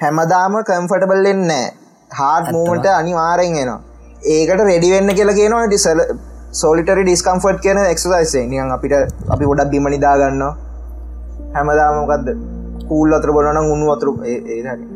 [0.00, 1.50] හැමදාම කම්ෆටබල්ලෙන්න
[2.10, 3.80] හාඩ මූමට අනිවාරෙන් එනවා.
[4.32, 6.00] ඒකට රෙඩිවෙන්න කියලා කියනවා ටිසල
[6.54, 8.94] සෝලිටරි ඩිස්කම්ෆට් කියන එක්සයිසේ නියන් අපිට
[9.30, 10.44] අපි ගොඩක් බිම නිදාගන්න
[11.54, 12.28] හැමදාමකක්ද
[12.88, 14.08] කූල් අතර බොනන උුණු අතුර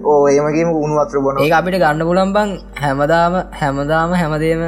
[0.05, 2.51] ඕ ඒමගේම උුණු අතර බොන අපිට ගන්න පුලම්බන්
[2.83, 4.63] හැමදාම හැමදාම හැමදේම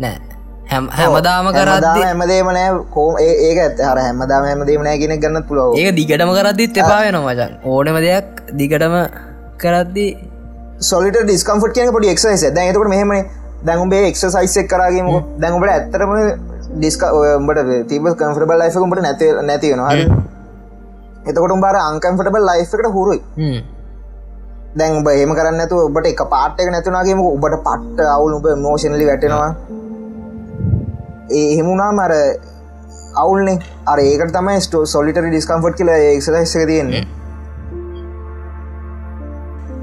[0.00, 0.33] නෑ
[0.74, 2.68] හැමදාම කරදා හැමදේම නෑ.
[2.90, 7.20] කෝ ඒක ඇත් හර හැමදාම හැමදේම නෑ ගෙන ගන්න පුලොව ඒක දිගටම කරද්දිත් එපා වෙන
[7.20, 8.96] මචන් ඕනම දෙයක් දිගටම
[9.58, 10.06] කරද්දි
[10.82, 13.22] සොලිට ඩිස්කම්ෆට් කියන පොඩි එක්සයිස දැ එතකට මෙහමයි
[13.62, 15.06] දැඟුඹේ එක්සයිසක් කරගේම
[15.38, 16.12] දැඟුඹට ඇත්තරම
[16.72, 20.04] ඩිස්ක ඔයඹට තිබ කම්ෆටබල් ලයිෆකුම්ට නැත නැතිවෙන හරි?
[21.26, 23.20] එතකොට බාර අංකම්ෆටබල් ලයිෆ්කට හුරුයි.
[24.74, 29.50] දැන් ඔබ ඒම කරන්න ඇතු ඔබට එක පාට්ක නැතුනාගේම ඔබට පට්ට අවුල් උබ මෝෂණලි වැටෙනවා
[31.30, 32.12] එහෙමුණා මර
[33.16, 33.58] අවුල්නේ.
[33.86, 37.04] අර ඒකට තමයි ස්ටෝ සොලිටරි ඩිස්කම්ෆට් කියල එක්සයිසක තියෙන්නේ.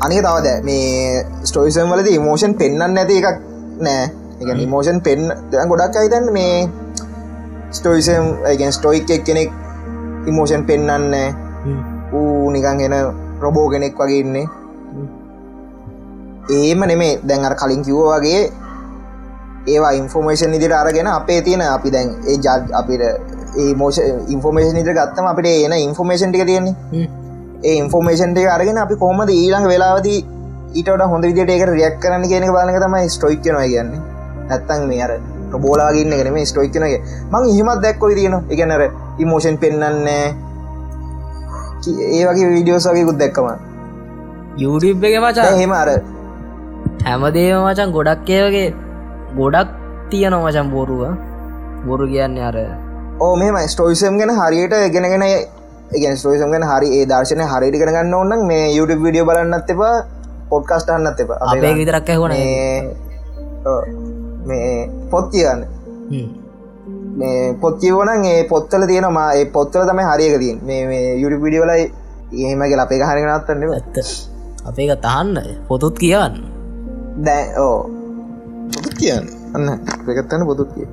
[0.02, 3.42] අනික තවද මේ ස්ටෝයිසම් වලද මෝෂන් පෙන්න්න නැති එකක්
[3.80, 4.10] නෑ.
[4.42, 5.28] එක මෝෂන් පෙන්
[5.70, 6.70] ගොඩක් අයිතන්න මේ
[7.72, 9.52] ස්ටෝයිසම් ඇගෙන් ස්ටෝයික් එක් කෙනෙක්
[10.28, 11.14] ඉමෝෂන් පෙන්න්න
[12.14, 12.96] ඌ නිකන් එෙන
[13.40, 14.48] රොබෝ කෙනෙක් වගේ ඉන්නේ.
[16.50, 17.20] ඒම නෙමේ.
[17.28, 18.42] දැන් අර කලින් කිව්ව වගේ
[19.68, 23.02] ඒවා ඉන්ෆෝර්මේෂන් ඉදිට අරගෙන අපේ තියෙන අපි දැන් ඒ ජාත් අපිට
[23.58, 24.00] ඒ මෝෂ
[24.36, 26.76] ඉන්ෆෝමේෂන් ඉට ගත්තම අපිට එන ඉන්ෆෝමේෂන් ටික තියෙන්නේ.
[27.64, 30.20] ඒ ඉන්ෆෝමේෂන් ටික අරගෙන අපි කොහමද ඊළඟ වෙලාවදී
[30.76, 34.02] ඊට හොඳ විදිට ඒක රියක් කරන්න කියන බලක තමයි ස්ටොයික් නවා කියන්නේ.
[34.50, 35.12] නැත්තන් මේ අර
[35.64, 38.84] බෝලාගන්න ගෙන මේ ස්ටොයික්නගේ මං හිමත් දැක්කො තියෙන එකනර
[39.26, 40.26] ඉමෝෂන් පෙන්න්නන්නේ
[41.88, 43.48] ඒ වගේ විඩියෝස් වගේකුත් දැක්කම.
[44.58, 45.52] යුඩිබ් එක මචා.
[45.60, 45.90] හෙම අර
[47.06, 48.70] හැමදේම මචන් ගොඩක් ඒවගේ
[49.38, 49.70] ගොඩක්
[50.10, 51.04] තියන මචන් බොරුව.
[51.86, 52.58] බොරු කියන්නේ අර
[53.20, 55.24] ඕ මෙම ස්ටෝයිසම් ගැන හරියට ගෙනගෙන
[55.94, 59.96] ගෙන ස්ටෝයිසම් ගැන හරි ඒ දර්ශනය හරිටි කරගන්න ඕන්න මේ YouTube විඩියෝ බලන්නත් එපා
[60.50, 61.40] පොඩ්කස්ට අන්නත් එපා.
[61.48, 62.34] අපේ විතරක් ඇහුණ
[64.46, 65.66] මේ පොත් කියන්න.
[67.18, 71.84] මේ පොත් කියවන ඒ පොත්තල තියෙනවා ඒ පොත්තල තමයි හරියක තින් මේ යුඩි පිඩියවලයි
[72.42, 73.98] ඒමගේ අපේ හරිනත්තන්න ඇත්ත.
[74.66, 76.38] අපේක තහන්න පොතුත් කියන්න
[77.26, 78.01] දැ ඕ
[78.98, 79.26] කියන්න.
[79.56, 79.66] අන්න
[80.06, 80.88] ප්‍රකත්තන්න පොතුත් කිය.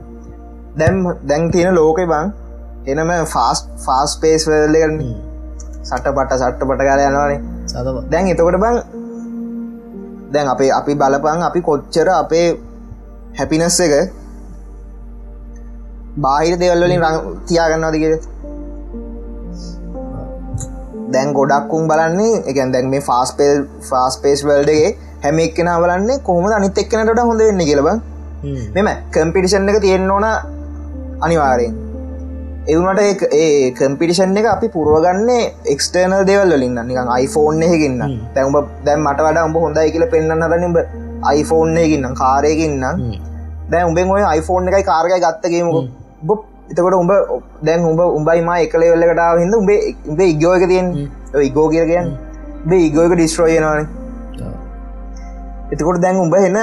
[0.77, 2.27] දැම් දැන් තියෙන ලෝකයි බං
[2.87, 5.01] එනම ෆාස් ෆාස් පේස් වලගන්න
[5.83, 7.41] සට්ට පට සට්ට පට කාල යනවානේ.
[8.11, 8.77] දැන් එතකොට බං
[10.33, 12.47] දැන් අපේ අපි බලපං අපි කොච්චර අපේ
[13.38, 13.95] හැපිනස් එක
[16.19, 18.05] බාහිර දෙවල්ලින් රං තියාගන්නවාදක
[21.12, 24.91] දැන් ගොඩක්කුම් බලන්නේ එකන් දැන් මේ ෆාස් පේල් ෆාස් පේස් වල්ඩගේ
[25.25, 27.89] හැම එක්කෙන බලන්නේ කොහොම අනිත් එක්කනට හොඳ වෙන්න කියලබ
[28.77, 30.27] මෙම කම්පිටිෂන් එක තියෙන්න්න ඕන
[31.21, 31.75] අනිවාරයෙන්.
[32.67, 33.01] එවුනට
[33.35, 35.41] ඒ කම්පිටිෂන් එක අපි පුරුවගන්නේ
[35.75, 38.03] එක්ස්ටර්නල් දෙවල් වලින් නිකන් iPhoneෆෝන් එකකින්න
[38.35, 40.79] තැම්බ දැම් මට වඩ උඹ හොඳයි කියල පෙන්න්න හරනිබ
[41.33, 42.85] iPhoneෆෝන් එකකින්නම් කාරයකින්නම්
[43.71, 45.77] දැන් උඹෙන් ඔය iPhoneෆෝන් එකයි කාරගය ගත්තගේමක
[46.23, 47.13] බොප් එතකොට උඹ
[47.63, 50.87] දැන් උඹ උඹයිම එකලේ වෙල්ලකටාව හිද උඹේ උඹේ ඉගෝක තියෙන්
[51.43, 52.09] ඉගෝ කියර කියන්න?
[52.67, 53.89] බේ ඉගෝක ඩිස්ට්‍රෝයනවාන
[55.73, 56.59] එතකොට දැන් උඹ එන්න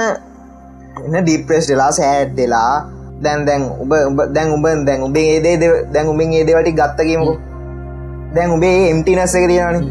[1.06, 2.72] එන්න ඩිප්‍රෙස් දෙලා සෑඩ් දෙලා
[3.20, 7.36] දැන් දැන් උඹ දැන් උඹ දැන් උඹේ ඒදේ දැන් උඹින් ඒදවලටි ගත්තකීමකු
[8.34, 9.86] දැන් උබේ එම්ටි නැස්සක තියෙනවාන.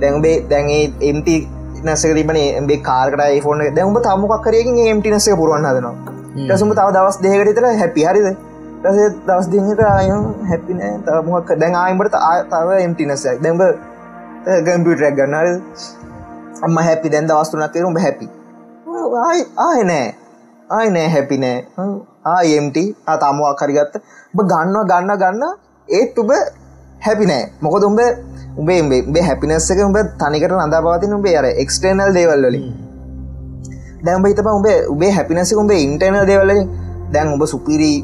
[0.00, 0.70] දැන් උබේ දැන්
[1.02, 1.36] එම්ටි
[1.82, 5.94] නැසක තිබන එම්බේ කාර්කට ෆෝන දැන් උඹ තමුක් කරයකින් එම්ටි නැසක පුරුවන් හදනවා.
[6.38, 8.28] ටසුම තව දවස් දෙකටතර හැපි හරිද?
[8.82, 10.08] රස දවස් දෙක ආය
[10.48, 13.62] හැපිනෑ තමුක් දැන් ආයිම්බට තව එම්ටි නැසක් දැම්බ
[14.66, 15.48] ගම්පියටරක් ගන්නර
[16.66, 18.26] අම්ම හැපි දැන් දවස්තුනක් කරුම් හැපි
[19.66, 20.08] ආය නෑ.
[20.76, 21.58] ආය නෑ හැපි නෑ.
[22.34, 22.78] ආයම්ට
[23.14, 23.94] අතාමවා කරිගත්ත
[24.34, 25.44] ඔබ ගන්නවා ගන්න ගන්න.
[25.88, 26.30] ඒත් උබ
[27.06, 27.44] හැපි නෑ.
[27.64, 28.00] මොකද උඹ
[28.60, 32.64] උබේ උබේ හැපිනස්සක උඹ තනිකට අඳා පවතින උබේ අර එක්ස්ටේනල් දේවල්වලින්
[34.06, 36.62] දැම්බ හිතප උබේ උබේ හැපිනස්සක උඹේ ඉන්ටර්නල් දේවල්ලින්
[37.14, 37.98] දැන් උඹ සුපිරී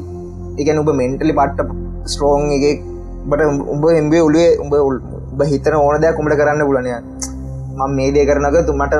[0.61, 1.69] එකන උබ මෙන්ටලි පට්ට
[2.11, 2.83] ස්ට්‍රෝන් එක
[3.31, 6.93] බට උඹ එම්බේ උලේ උඹ උබ හිතන ඕන දෙයක් උඹට කරන්න පුලනය
[7.77, 8.93] මං මේ දේ කරනක තුමට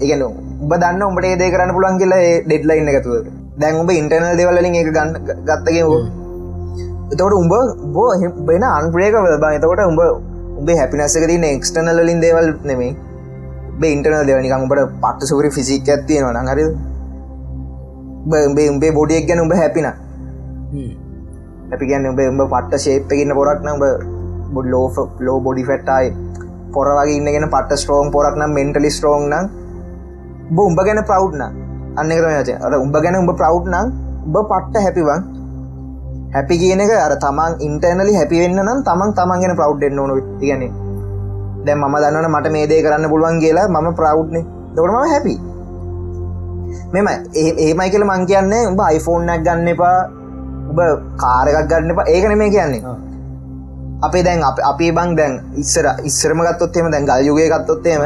[0.00, 4.90] ඉගෙන උබ දන්න උඹට ඒදේ කරන්න පුළන් කියලා ඩෙඩ්ලයින්න එකතුව දැන් උඹ ඉන්ටර්නල් දෙවලින් එක
[4.90, 5.10] ගන්න
[5.46, 5.84] ගත්තගේ
[7.10, 7.54] එතකොට උඹ
[7.94, 8.08] බෝ
[8.46, 10.02] බෙන අන්ප්‍රේක වල්බා එතකොට උඹ
[10.58, 12.92] උඹේ හැපිනස්සක තින එක්ස්ටනල් ලින් දේවල් නෙමේ
[13.80, 16.64] බේ ඉන්ටර්නල් දෙවනිකම් උඹට පට්ට සුරි ෆිසික් ඇත්තියෙනවා නහරි
[18.42, 19.88] උඹේ උඹේ බොඩියක් ගැන උඹ හැපින
[21.72, 23.84] අපි ගැන්න උඹ උඹ පට්ට ශේප්පකින්න පොරක්න උඹ
[24.54, 24.86] බොඩ් ලෝ
[25.20, 26.12] ලෝ බොඩි ෆෙට්ටයි
[26.78, 29.46] පොර වගේ ඉන්නගෙන පට ස්ට්‍රෝන් පොරක් නම් මෙන්ටලි ස්ට්‍රෝන් නම්
[30.56, 31.42] බ උඹ ගැන ප්‍රව්න
[31.98, 33.86] අන්න කරමච අර උඹ ගැන උඹ ප්‍රව් නම්
[34.26, 35.26] උඹ පට්ට හැපිවන්
[36.36, 40.14] හැපි කියන එක අර තමන් ඉන්ටර්නලි හැපිවෙන්න නම් තමන් තමන් ගෙන ප්‍රව්ඩ් එන්න ඕන
[40.44, 40.64] ගැන
[41.66, 44.44] දැ ම දන්නන මට මේ දේ කරන්න පුළුවන් කියලා මම ප්‍රව්්නේ
[44.76, 45.36] දොටම හැපි
[46.92, 49.98] මෙම ඒමයි කියල මං කියන්නේ උඹ iPhoneෆෝන්නක් ගන්න එපා.
[50.70, 50.78] උබ
[51.22, 52.06] කාරකක් ගන්න එපා.
[52.06, 52.82] ඒකන මේ කියන්නේ.
[54.00, 58.02] අපේ දැන් අප අපේ බං දැන් ඉස්සර ඉස්සරම ගත්තොත්තේම දැන් ගල් යුගය ගත්තොත්තේම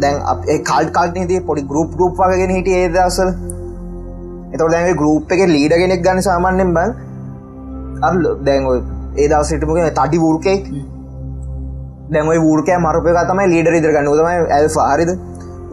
[0.00, 0.16] දැන්
[0.64, 3.30] කල් කල්නේදී පොඩි ගරුප් ගරුප් වගෙන හිට ඒදසල
[4.52, 6.90] එතට දැන් ගරුප් එක ලීඩ කෙනෙක් ගන්න සාමාන්‍යෙන් බං
[8.02, 8.68] අ දැන්
[9.16, 10.68] ඒ දවසටමක තඩි වූර්කෙක්
[12.10, 14.08] දැන් වූර්කෑ මරපය තමයි ලීඩ ඉදර ගන්න.
[14.14, 15.10] තමයි ඇල් හරිද?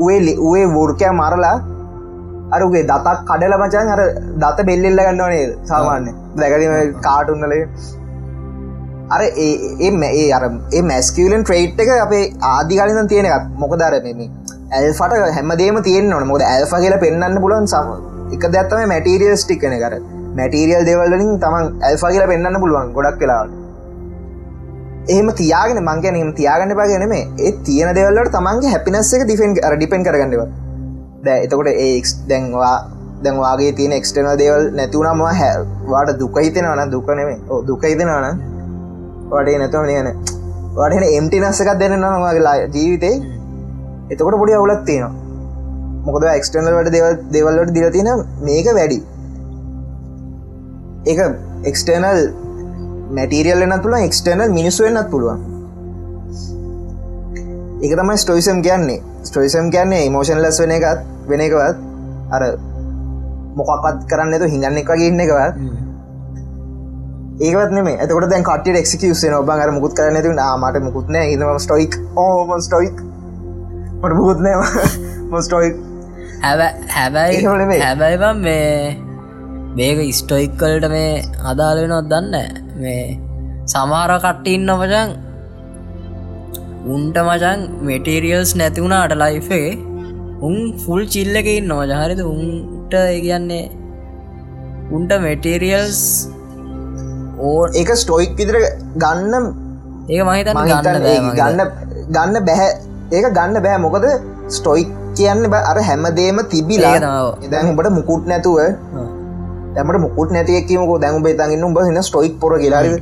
[0.04, 0.20] ඒ
[0.54, 1.56] ඒ වූර්කෑ මරලා
[2.52, 4.02] අරුගේ දතක් කඩල මචන් අර
[4.38, 7.62] දත බෙල්ලෙල්ල ගන්නවනේ සාමාන්‍ය දැකරීම කාටුන්නලේ
[9.10, 14.22] අර ඒ ඒ අර ඒ මැස්කලන් ට්‍රේට් එක අපේ ආදිකාලින් තියෙන එකත් මොකදර මෙම
[14.72, 17.90] ඇල්ෆට හැමදේම තියෙන නොන මොද ඇල්ෆ කියල පෙන්න්න පුලන් සම
[18.32, 20.00] එක දැත්තම මැටීරියල් ස්ටික්න කර
[20.36, 23.52] මැටීරියල් දෙවල්ලින් තමන් ඇල්ෆා කියල පෙන්න්න පුළුවන් ගොඩක් කලාට
[25.08, 29.76] එහෙම තියාගෙන මංගන එම තියාගන්න පාගෙන මේ ඒ තියෙන දෙවල්ලට තමන්ගේ හැපිනස්ස එක ඩිෆෙන් අර
[29.76, 30.50] ඩිපෙන් කරගන්නවා
[31.24, 32.76] දැ එතකොට ඒක් දැන්වා
[33.24, 38.42] දැන්වාගේ තියෙන එක්ස්ටන දේවල් නැතිවුණම හැවාට දුක හිතෙනවන දුකනෙමේ දුක හිතෙනවන
[39.30, 40.08] වඩේ නැතුව නයන
[40.76, 43.16] වඩෙන එම්ටි නස්සකක් දෙන්න නවාගේලා ජීවිතේ
[44.10, 45.14] එතකොට පොඩි අවුලත් තියෙනවා.
[46.06, 49.00] මොකද එක්ස්ටනල් වට දෙව දෙවල්ලට දිල තියෙන මේක වැඩි.
[51.06, 51.20] එක
[51.64, 52.20] එක්ස්ටර්නල්
[53.12, 55.40] මැටීරියල් එන්නත් පුළුවන් එක්ස්ටර්නල් මිනිස්සු වෙන්නත් පුළුවන්.
[57.82, 59.00] එක තමයි ස්ටෝයිසම් කියන්නේ.
[59.24, 61.78] ස්ටෝයිසම් කියන්නේ ඉමෝෂන් ලස් වෙන එකත් වෙන එකවත්
[62.32, 62.44] අර
[63.56, 65.58] මොකක්ත් කරන්න තු හිඟන්න එක වගේ ඉන්න එකවත්
[67.40, 71.98] ඒකත් නෙම එතකට දැන් කට එක්කසේ නොබ අර මුකුත් කරන්න තු මට මුකුත්න ඉම ස්ටොයික්
[72.18, 73.02] ඕම ස්ටොයික්
[73.96, 74.56] මට මුකුත්නෑ
[75.30, 75.76] මොස්ටොයික්
[76.46, 77.44] හැබැයි
[77.80, 78.98] හැබැයි මේ
[79.76, 82.36] මේක ස්ටොයික්කල්ට මේ අදාල වෙනොත් දන්න
[82.78, 83.06] මේ
[83.66, 85.16] සමහර කට්ටඉන්න මචන්
[86.88, 89.70] උන්ට මචන් මෙටීරියල්ස් නැතිවුණට ලයිෆේ
[90.42, 93.66] උන් ෆුල් චිල්ලකින් නොජහරිත උන්ට කියන්නේ
[94.92, 96.02] උන්ට මෙටීරියල්ස්
[97.48, 98.58] ඕ එක ස්ටෝයික් විදිර
[99.04, 99.46] ගන්න
[100.10, 100.58] ඒක මහිතන්න
[101.40, 101.62] ගන්න
[102.16, 102.70] ගන්න බැහැ.
[103.16, 104.06] ඒක ගන්න බෑ මොකද
[104.58, 106.94] ස්ටොයික් කියන්න බ අර හැමදේම තිබිලා
[107.70, 108.58] උඹට මුකුට් නැතුව
[109.76, 112.94] දැමට මුකුත් නැතියකීමක දැන් බේතගන්න උඹ හින ස්ටොයික් පොර කියලාරි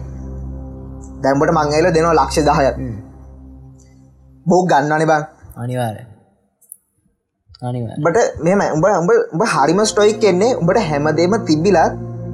[1.24, 2.68] දැම්බට මංගේල දෙනවා ලක්ෂ දහය
[4.46, 5.24] බෝ ගන්නනේ බං.
[5.64, 5.98] අනිවාර
[8.06, 8.86] බට මෙම උඹ
[9.34, 11.94] උඹ හරිම ස්ටොයික් කෙන්නේ උඹට හැමදේම තිබිලත්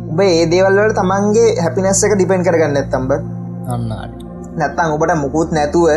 [0.09, 3.11] උඹ ඒ දේවල්වල තමන්ගේ හැපිනස්ස එක ඩිපෙන් කරගන්න ඇත්තම්බ
[3.67, 4.13] අන්නාට
[4.59, 5.87] නැත්තං ඔබට මුකුත් නැතුව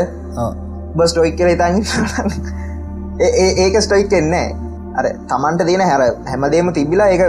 [0.97, 1.79] බ ස්ටොයික් කර ඉතාන්
[3.59, 4.47] ඒක ස්ටොයික් කෙන්නේ
[4.99, 7.23] අර තමන්ට තියෙන හැර හැමදේම තිබිලා එක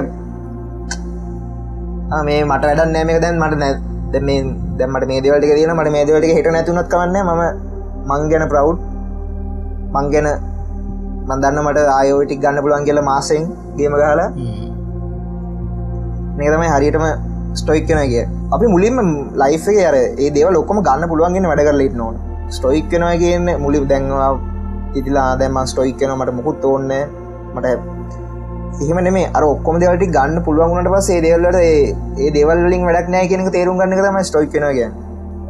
[2.22, 3.74] මේ මට වැඩ නෑමක දැන් මට නැ
[4.22, 4.40] මේ
[4.80, 7.42] දැමට මේ දෙවලට තියෙන මට මේ දෙවලට හිට නැතුනත් කවන්න ම
[8.10, 8.74] මං ගැන ප්‍රව්
[9.94, 10.28] මං ගැන
[11.30, 13.44] මන්දන්න මට ආයෝටික් ගන්න පුළුවන් කියල මාසෙන්
[13.78, 14.30] ගේම ගහලා
[16.42, 17.06] මේ තමයි හරියටම
[17.60, 18.26] ස්ටොයික් කෙන කිය.
[18.56, 19.00] අපි මුලින්ම
[19.42, 22.16] ලයිෆේ අර ඒ දේව ලොක්කම ගන්න පුළුවන්ගෙන වැඩ කරලට නොන
[22.50, 24.32] ස්ටොයික් කෙනවා කියන්න මුලි දැන්වා
[25.00, 26.92] ඉතිලා දැම ස්ටොයික් කෙන මට මුකුත් ඕන්න
[27.56, 27.68] මට
[28.82, 33.52] එහෙම නෙමේ අර ඔක්කොම දෙවලට ගන්න පුළුවන්ගුණට පස් ඒ දෙවල්ලට ඒ දෙවල්ලින් වැඩක් නෑ කියෙනක
[33.58, 34.94] තේරුම් ගන්න තම ස්ටොයික් කෙනග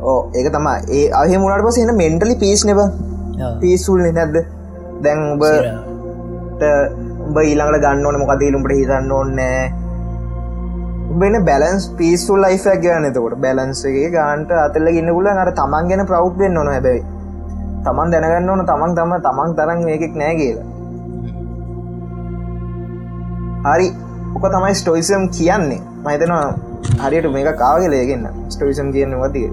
[0.04, 2.82] ඕ ඒක තම ඒ අහ මුණට පස එන්න මෙන්ටලි පිස් නෙබ
[3.62, 4.36] පිස්සුල් නැද්ද?
[5.04, 5.44] දැන් උබ
[7.28, 9.62] උඹ ඊළඟට ගන්න ඕන මොකදීලුම්ට හිතන්න ඕන්නෑ
[11.12, 13.38] උබන බැලන්ස් පිස්සුල් ලයිෆක් ගන්න එතකොට.
[13.38, 17.04] බැලන්සගේ ගාන්ට අතල්ල ගන්න පුල අර තමන් ගැන ප්‍රව් වෙන්න නොන හැබැයි.
[17.86, 20.68] තමන් දැනගන්න ඕන තමන් තම තමන් තරන් මේකෙක් නෑ කියලා.
[23.68, 23.88] හරි.
[24.36, 25.82] ඕක තමයි ස්ටෝයිසම් කියන්නේ.
[26.02, 26.46] මහිතනවා
[27.02, 29.50] හරියට මේක කාවගලයගන්න ස්ටෝයිසම් කියන්න වතිය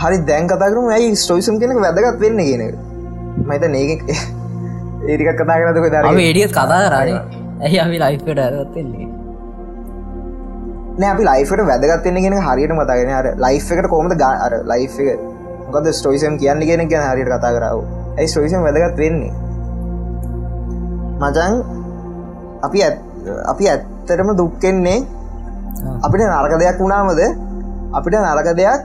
[0.00, 2.62] හරි දැන් කතාකරම ඇයි ස්ටෝයිසම් කෙනෙක වැදගත් වෙන්න කියන
[3.44, 4.04] මහිත ඒක
[5.06, 9.06] ඒටික කතා කරතක දර ඒඩියත් කතා කරන්නේ ඇයි අපි ලයිෆට ඇරත්වෙන්නේ
[10.96, 15.20] නෑ අපි ලයිෆට වැදගත්වන්න කියෙන හරියට මතාගෙන අර ලයි් එකට කොමද ගා අර ලයි් එක
[15.66, 17.80] මොකද ස්ටෝයිසම් කියන්න කියෙන ගැන හරියට කතා කරාව
[18.16, 19.32] ඇයි ස්ටෝයිසම් වැදගත් වෙන්නේ?
[21.20, 21.54] මචන්
[22.62, 22.78] අපි
[23.46, 24.98] අපි ඇත්තටම දුක්කෙන්නේ
[26.02, 27.22] අපිට නරක දෙයක් වුණාමද?
[27.92, 28.84] අපිට නරක දෙයක්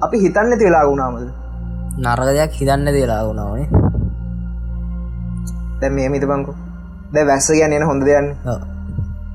[0.00, 1.32] අපි හිතන්න තිලා වුණාමද?
[1.96, 3.68] නරක දෙයක් හිතන්න දෙලා වුණාවනේ
[5.80, 6.54] දැ මේ මිත බංකු
[7.14, 8.28] දැ වැස්ස එන හොඳ දෙයන්න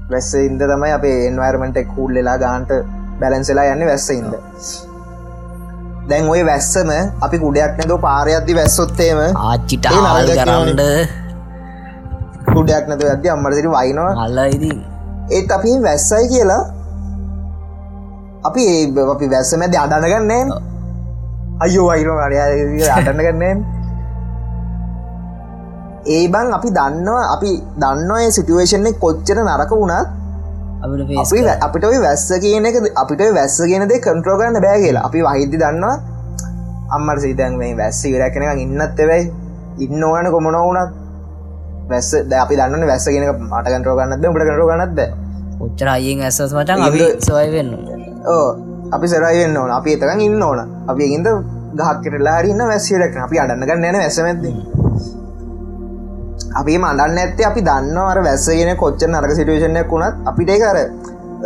[0.10, 2.72] වැස්ස ඉන්ද තමයි අපේ එන්වර්මට එක්හුල් වෙලා ගාන්ට
[3.20, 4.32] බැලන්සලා යන්න වැස්ස ඉද
[6.10, 6.90] දැන් ඔය වැස්සම
[7.22, 10.84] අපි කුඩයක් නැද පාරයක්ති වැස්සොත්තේම ආච්චිට කරන්නඩ
[12.50, 14.78] කුඩයක් නැතු ඇති අම්මරසිරි වයිනවා අල්ලයිදී
[15.32, 16.62] ඒත් අපි වැස්සයි කියලා
[18.44, 20.44] අපි ඒ අපි වැස්ස මැද අඩනගන්නේ
[21.62, 23.54] අයෝ වයින අටන්න ගන්නේ
[26.06, 30.08] ඒ බං අපි දන්නවා අපි දන්නවා ඒ සිටුවේෂන්නේ කොච්චර නරක වුණත්
[31.64, 35.04] අපිට ඔයි වැස්ස කියන එක අපිට වැස්ස කියනද කන්ට්‍රෝගන්න බෑ කියලා.
[35.06, 35.96] අපි වහිද්දි දන්නවා
[36.96, 39.22] අම්මට සිතන් මේ වැස්ස විරැකෙන ඉන්නත් එවයි
[39.80, 40.96] ඉන්න ඕන කොමන වුණත්
[41.90, 45.00] වැස්ස ද අපි දන්න වැස්ස කියෙන මට කන්ටරෝ ගන්නද ට කටරෝ ගන්නද
[45.60, 47.72] උච්චර අයියෙන් ඇසස් මටන් අපි සොයි වෙන්න
[48.28, 48.50] ඕ
[48.92, 49.72] අපි සරයිවෙන්න ඕන.
[49.72, 50.60] අපි එතකන් ඉන්න ඕන.
[50.88, 51.28] අපි ඉද
[51.78, 54.46] ගහක්කටලා හරින්න වැස්සිරක් අපි අඩන්න ගන්න න වැසමැද
[56.60, 60.78] අපි මඩන්න ඇත්තේ අපි දන්නවර වැස්සගෙන කොච්ච නරක සිටුවේෂණයක් වුණත් අපිට කර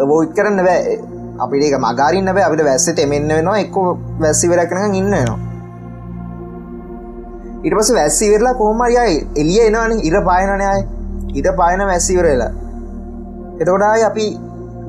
[0.09, 0.97] බෝයිත් කරන්න බෑ.
[1.43, 2.45] අපිට මගරින්න බෑ.
[2.47, 3.57] අපිට වැස්ස තෙමෙන්න්න වෙනවා.
[3.63, 3.75] එක්ක
[4.23, 5.39] වැස්සිවරක්නක ඉන්න වෙනවා.
[7.65, 9.99] ඉට පස වැස්සිවෙරලා කොහොමරයයි එලිය එනවාන.
[10.01, 10.83] ඉර පායනනයයි
[11.39, 12.51] ඉට පායන වැස්සිවරලා
[13.61, 14.25] එතකොටයි අපි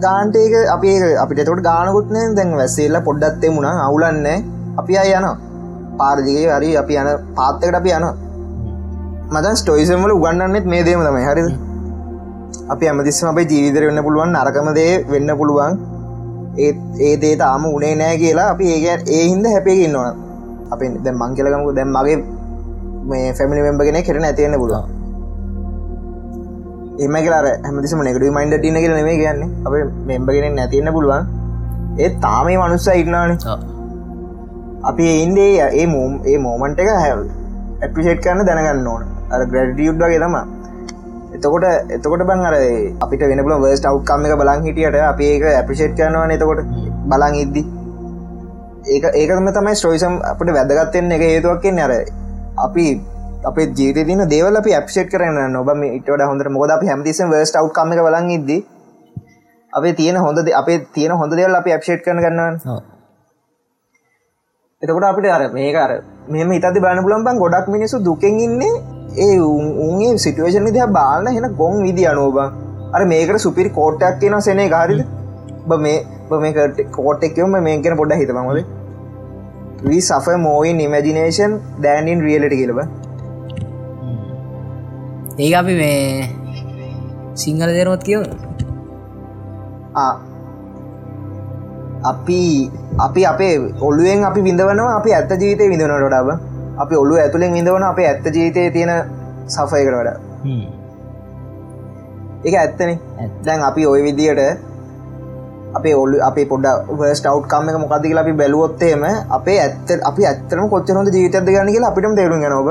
[0.02, 0.90] ගාන්ටේක අපි
[1.22, 4.26] අපිට තොට ගානකුත්නය දැන් වැස්සේල්ල පොඩ්ඩත්තේ මුණ අවුලන්න
[4.80, 5.26] අපි අය යන
[5.98, 8.06] පාරදිගේ හරි අපි යන පාත්තකට අපි යන
[9.26, 11.24] මදන් ස්ටෝයිසම්වල උගන්නන්නෙත් මේ දේම තමයි.
[11.24, 11.48] හරිද?
[12.70, 15.78] අපි ඇමතිස්සම අපේ ජීවිතර වෙන්න පුළුවන් නරකමදේ වෙන්න පුළුවන්.
[16.58, 20.08] ඒත් ඒ දේ තාම උනේ නෑ කියලා අපි ඒ ඒ හින්ද හැපේගන්න ඕන
[20.72, 22.18] අපි දැ මංකලකමු දැම් මගේ
[23.04, 24.84] මේ ෆැමිලි මෙම්බගෙන කෙරෙන ඇතිවෙන්න පුළුවන්.
[26.98, 29.48] එම කියලාර හැමතිසම නෙගඩ මයින්ඩ ටින කියල නෙේ කියන්නේ.
[29.66, 29.72] අප
[30.06, 31.32] මෙම්බගෙන නැතින්න පුළුවන්.
[31.98, 33.38] ඒ තාමේ මනුස්ස ඉන්නාන
[34.84, 37.12] අපි එන්දේ ඒ මෝම් ඒ මෝමන්ට එක හැ
[37.82, 40.36] ඇපිෂේට් කරන්න දැනගන්න ඕන අර ග්‍රඩියුඩ් වගේ තම
[41.34, 42.56] එතකොට එතකොට බං අර
[43.00, 46.60] අපිට වෙනබල වර්ස් අව්කම් එක බලන් හිටියට අපි ඒක ඇපිෂේට් කරනවා එතකොට.
[47.06, 47.62] බලන් ඉද්දි.
[48.86, 51.92] ඒක ඒකම තමයි ස්ට්‍රෝයිසම් අපට වැදගත්තෙන් එක හේතුවක් කියන්නේ අර
[52.58, 52.86] අපි
[53.44, 57.92] අප ජීත දින දේවල අපි ඇප්ෂේට් කරන්න නොබ ඉට හොඳ මොද අප හැමතිස වර්ස් අව්කම
[57.92, 58.60] එක බලන් ඉද්දී
[59.72, 62.54] අපේ තියෙන හොඳ අපේ තියෙන හොඳ දෙවල් අපි ඇප්ෂේට් කරන ගන්නවන්.
[64.82, 65.92] එතකොට අපිට අර මේක අර
[66.28, 68.72] මෙම හිතති බාන පුලන්බන් ගොඩක් මිනිසු දුකෙන් ඉන්නේ
[69.18, 69.38] ඒ
[69.84, 72.38] උන්ගේ සිටුවේෂන් විදිහ බාලන හෙන ගොන් විදි අනුවබ
[72.92, 75.02] අර මේකට සුපිරි කෝට්ටයක් කියන සෙනේ ගාරිද
[75.66, 76.52] බ මේ බ මේ
[76.90, 78.60] කෝට් එකම මේකෙන පොඩ හිතමද
[79.84, 82.78] වී සෆ මෝයින් ඉමජිනේෂන් දෑනින් රියලට කියලබ
[85.38, 86.28] ඒ අපි මේ
[87.34, 88.22] සිංහල දෙනොත් කියව
[92.04, 92.40] අපි
[92.98, 96.28] අපි අපේ ඔල්ලුවෙන් අපි විඳවනවා අපි ඇත්ත ජීවිතය විඳනට ොඩාව
[96.78, 98.92] අපි ඔල්ලු ඇතුළෙන් විඳවන අපේ ඇත්ත ජීවිතය තියෙන
[99.46, 100.10] සෆයකට වඩ.
[102.44, 102.90] එක ඇත්තන.
[103.44, 104.40] දැන් අපි ඔය විදියට
[105.74, 106.66] අපේ ඔල්ලු අප පොඩ
[106.98, 112.14] වර්ස් අවට්කම එක මොකදදික අපි බැලුවොත්තේම අපේ ඇත්ත අපි ඇත්තරම කොච්චරොද ජීවිතද ගන්න කියලා අපිටම
[112.18, 112.68] තේරුම් නොබ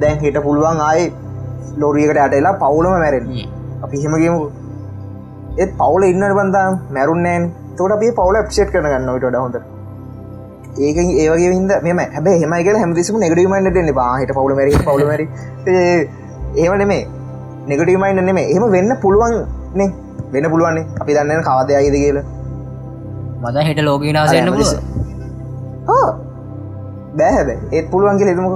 [0.00, 1.02] දැන් හිට පුළුවන් ආය
[1.78, 3.26] ලෝරියකට ඇටලා පවුලම මැරෙන්
[3.84, 4.40] අපි හෙමගේමු
[5.58, 7.44] ඒත් පවුල ඉන්නට බන්දා මැරුන්නෑන්
[7.76, 9.56] තොට අපේ පවුල ක්ෂේට් කරන ගන්න ට හොඳ
[10.80, 15.26] ඒක ඒවගේ විද මෙම හැබ හෙමයික හැමතිසම නෙගඩීමයින්නට එන්න පාහිට පවුල මර පවුලමර
[16.58, 17.02] ඒව නෙමේ
[17.66, 19.36] නෙගටීමයින්න නෙමේ එහම වෙන්න පුළුවන්
[19.74, 19.90] නේ.
[20.32, 22.18] වෙන්න පුළුවන්නේ අපි දන්න කවදයයිද කියල.
[23.42, 24.70] මද හිට ලෝකනාසන්න පුල
[27.14, 28.54] බෑ හැබ ඒත් පුළුවන් කියල එතුමක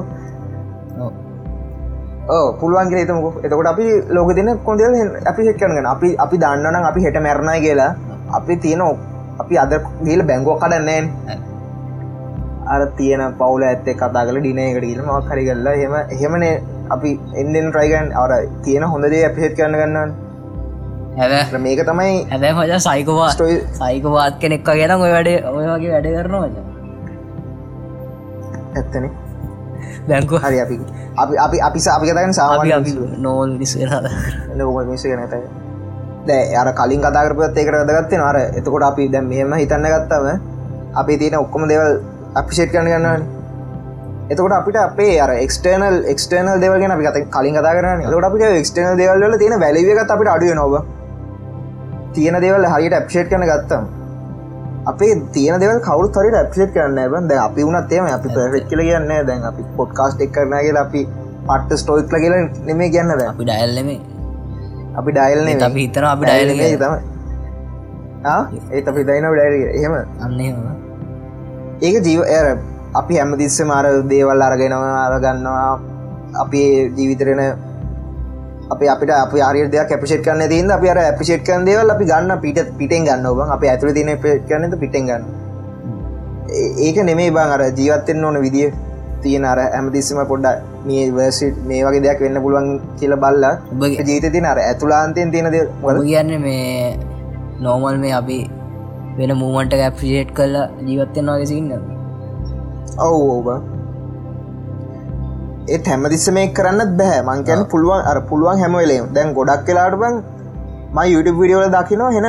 [2.60, 4.94] පුළුවන් ේතමක එතකොට අපි ලෝක දෙන කොඳල්
[5.26, 7.90] අපි හෙට කරන අපි අපි දන්නන අපි හෙට මැරණයි කියලා
[8.32, 8.82] අපි තියෙන
[9.38, 9.72] අපි අද
[10.04, 11.06] ගීල බැංගෝ කඩන්නේන්
[12.66, 16.54] අර තියෙන පවුල ඇත්තේ කතා කල ඩිනයකට කියල මක් හරි කරලා හෙම හෙමනේ
[16.90, 18.30] අපි එන්නෙන් ට්‍රයිගන් අර
[18.64, 20.10] තියෙන හොඳදේ අපි හෙත් කරන්න ගන්නන්න
[21.18, 23.30] හැ මේක තමයි හැබැ හොජ සයිකවා
[23.80, 26.48] සයිකවාත් කෙනෙක්ක ගෙන ඔය වැඩේ ඔය වගේ වැඩ කරනවා
[28.76, 29.10] ඇත්තනේ.
[30.08, 30.76] බැංකු හරි අපි
[31.16, 32.60] අපි අපි අපි අපි කතගෙන සාම
[33.18, 35.34] නෝල් මිස නැත
[36.26, 40.26] දැ අර කලින් කතාකරපත් ඒකට දගත්තේ අර එතකොට අපි දැම් මෙම හිතන්න ගත්තම
[40.94, 41.98] අපි තියෙන ඔක්කොම දෙවල්
[42.34, 43.26] අපිෂේට් කරන ගන්නවන.
[44.28, 48.96] එතකොට අපිට අපේ අර එක්ටර්නල් එක්ටර්නල් දෙවගෙන අපි කත කලින් කතා කරන ට අපිට එක්ටර්නල්
[48.98, 50.74] දෙවල්ල තියෙන වැලිවගත් අපිට අඩුව නොව
[52.14, 53.86] තියෙන දෙවල් හරියට ඇප්ෂේට් කන ගත්තම්
[54.86, 59.14] අපේ තියන දෙව කවු හරි ඇප්ෂේට් කරන්න බද අපි වුණත් එම අපි පෙක් කියල කියන්න
[59.26, 61.06] දැන් අපි පොඩ්කාස්ට් එක් කරනගේ අපි
[61.46, 62.36] පට්ට ස්ටෝයික්ල කියල
[62.66, 64.15] නෙමේ කියන්න දැ අපි ඩයිල්ලම
[64.98, 66.50] අපි ඩයිල්න අපි හිතන අපි ඩයිල
[66.82, 66.94] තම
[68.72, 69.94] ඒ අපි දයින ඩයිල එහෙම?
[70.24, 70.40] අන්න
[71.82, 72.46] ඒක ජීව ඇර
[72.94, 75.78] අපි හැමතිස්ස මාර දේවල් අරගෙනවා අරගන්නවා.
[76.42, 76.60] අපි
[76.96, 77.40] ජීවිතරෙන
[78.72, 82.40] අප අපිට අප ආරය දෙයක් අපිෂේට් කරන්න තියද අප අර අපිෂේට් කරන දේවල් අපි ගන්න
[82.44, 84.10] පිට පිටෙන් ගන්න ඔබ අප ඇතුර තින
[84.48, 85.24] කරන්නද පිටෙන් ගන්න
[86.86, 88.72] ඒක නෙමේ බං අර ජීවත්තෙන් ඕන විදිිය
[89.22, 93.54] තියෙන අර ඇමතිස්සම පොඩ්ඩ මේ වර්සිට් මේ වගේ දෙයක් වෙන්න පුළුවන් කියල බල්ලා.
[94.08, 96.96] ජීත තින අර ඇතුලාන්තයෙන් තියෙනද වල කියන්න මේ
[97.66, 98.38] නෝමල් මේ අපි
[99.18, 101.72] වෙන මූමන්ට ඇප්ිෂේට් කරලා ජීවත්තෙන් වගේ සින්න
[103.06, 103.48] ඔවු ඕබ
[105.74, 107.22] ඒ හැමදිස්ස මේ කරන්න බෑ.
[107.28, 110.14] මංකැන පුළුවන් අර පුළුවන් හැමවෙලේ දැන් ගොඩක් කලාට බං
[110.96, 112.28] මයි YouTube විඩියෝල දකිනවා හෙන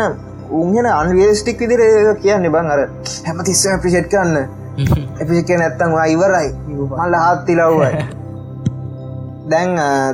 [0.59, 1.81] උන්හෙන අන්වේස්ටික් විදිර
[2.23, 2.81] කියන්න බං අර
[3.25, 4.35] හැම තිස්ස පිෂෙට් කන්න
[5.21, 6.47] එපික නැත්තං ඉවරයි.
[6.69, 7.91] මල්ල හත්තිලව්වයි
[9.51, 9.69] දැන්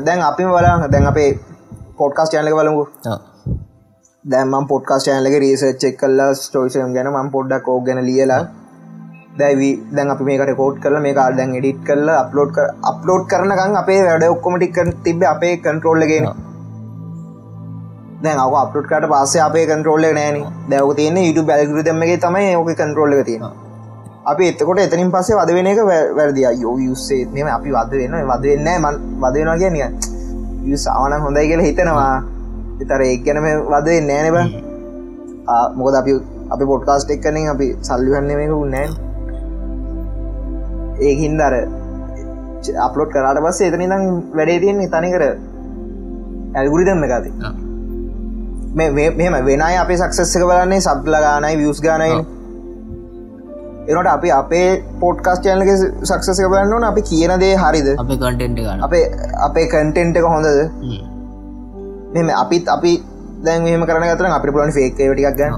[0.05, 1.29] දැන් අපි වලා දැන් අපේ
[1.99, 2.83] පොඩ්කාස් යනක බලමු
[4.25, 8.43] දැම පොඩ්කාස් යනලක රීසච්චෙක් කල්ලා ස්ටෝෂම් ගැන ම පොඩ්ඩක් ෝ ගැන ලියලා.
[9.39, 13.75] දැවි දැන් අපි මේකට කෝඩ් කරල මේ කාල් දැන් එඩිට් කරල අප්ලෝඩ් කර අප්ලෝඩ් කරනකං
[13.81, 16.29] අපේ වැඩ ඔක්කොමටික් තිබ අපේ කන්ට්‍රෝල්ලගෙන
[18.23, 20.39] දැන් අව අප්ලෝඩ් කට පස්සේ අපේ කන්ට්‍රෝල්ල නෑන.
[20.71, 23.62] දැව තියන යුතු බැල්ගරු දෙමගේ තමයි ඕක කන්ට්‍රෝල්ල තියෙන
[24.23, 25.79] අපි එතකොට එතනින් පස්සේ වද වෙන එක
[26.17, 29.87] වැරදිය යෝ යුස්සේ මෙම අපි වද වෙන වද වෙන්න මන් වද වෙනවා කියනිය
[30.63, 32.23] යුසාවන හොඳයි කියලා හිතනවා.
[32.81, 34.37] එතර එක් ගැනම වදේ නෑනබ
[35.75, 36.13] මොකද අපි
[36.49, 38.87] අපි පොට්කාස්ට් එක් කනින් අපි සල්ලිවන්න මේක නෑ.
[41.01, 41.55] ඒහින්ද අර
[42.79, 44.05] අපලෝඩ් කරට පස්සේ එතනි දම්
[44.37, 45.25] වැඩේ තියෙන් තනි කර
[46.55, 47.31] ඇල්ගුරිදම් එකති
[49.17, 52.32] මෙම වෙන අපේ සක්සස්සක බලන්නේ සබ්ල ගානයි වියස් ගානයි
[53.87, 54.67] එනට අපි අපේ
[55.01, 55.71] පෝට්කාස් යනක
[56.09, 57.87] සක්සසක බලන්න අපි කියන දේ හරිද?
[58.03, 58.83] අපේ කටෙන්ට ගන්න.
[58.87, 59.03] අපේ
[59.47, 60.47] අපේ කටෙන්ට් එක හොඳද?
[62.13, 62.91] මෙම අපිත් අපි
[63.45, 65.53] දැන් මෙහම කරන ගතර අපි පුලන් ෆේක් ටික් ගන්න.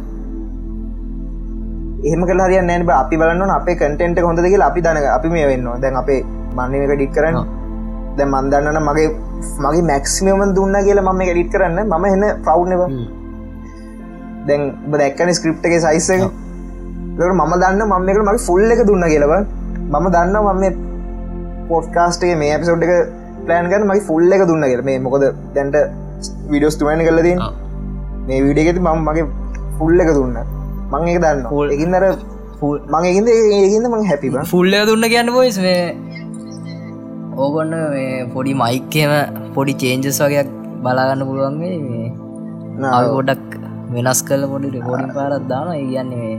[2.08, 5.70] එහෙම කල හරිය නෑන අපි බලන්න අපේ කටෙන්ට හොඳ කියලා අපි දන අපි මේ වෙන්න
[5.84, 6.22] දැන් අපේ
[6.58, 7.38] මන්න එක ඩික් කරන්න.
[8.18, 9.10] දැ මන්දන්නන මගේ
[9.66, 11.78] මගේ මැක්සිමම දුන්න කියලා මම ඩිට් කරන්න.
[11.92, 12.82] මම එන්න ප්‍රව්නව
[14.48, 14.62] දැන්
[14.94, 15.78] දැක්කන ස්ක්‍රප් එක
[17.18, 19.34] සයිස්සක මම දන්න මම එකට මගේ ෆුල් එක දුන්න කියලව
[19.92, 20.64] මම දන්න මම
[21.70, 22.94] පොස්්කාස්ටේ මේ පිසෝඩ් එක
[23.46, 25.78] ප්ලෑන් කර මගේ ෆුල් එක දුන්න කර මේ මොකද දැන්ට
[26.50, 27.36] විඩියෝස් තුමන කලදී
[28.28, 29.26] මේ විඩියගෙති මම මගේ
[29.78, 30.38] ෆුල් එක දුන්න.
[30.92, 32.06] මං එක දන්න එකින්නර
[32.92, 35.60] මං එකින්ද ඒකින්ද මං හැපි ෆුල්ල දුන්න කියන්න පොයිස්
[37.38, 37.74] ඕගොන්න
[38.34, 39.14] පොඩි මයික්කම
[39.56, 40.52] පොඩි චේන්ජස් වගේයක්
[40.84, 41.76] බලාගන්න පුළුවන්ගේ
[43.10, 43.58] ගොඩක්
[43.94, 46.36] වෙනස් කල පොඩි රෙකෝඩින් පාරත් දාන කියන්නේ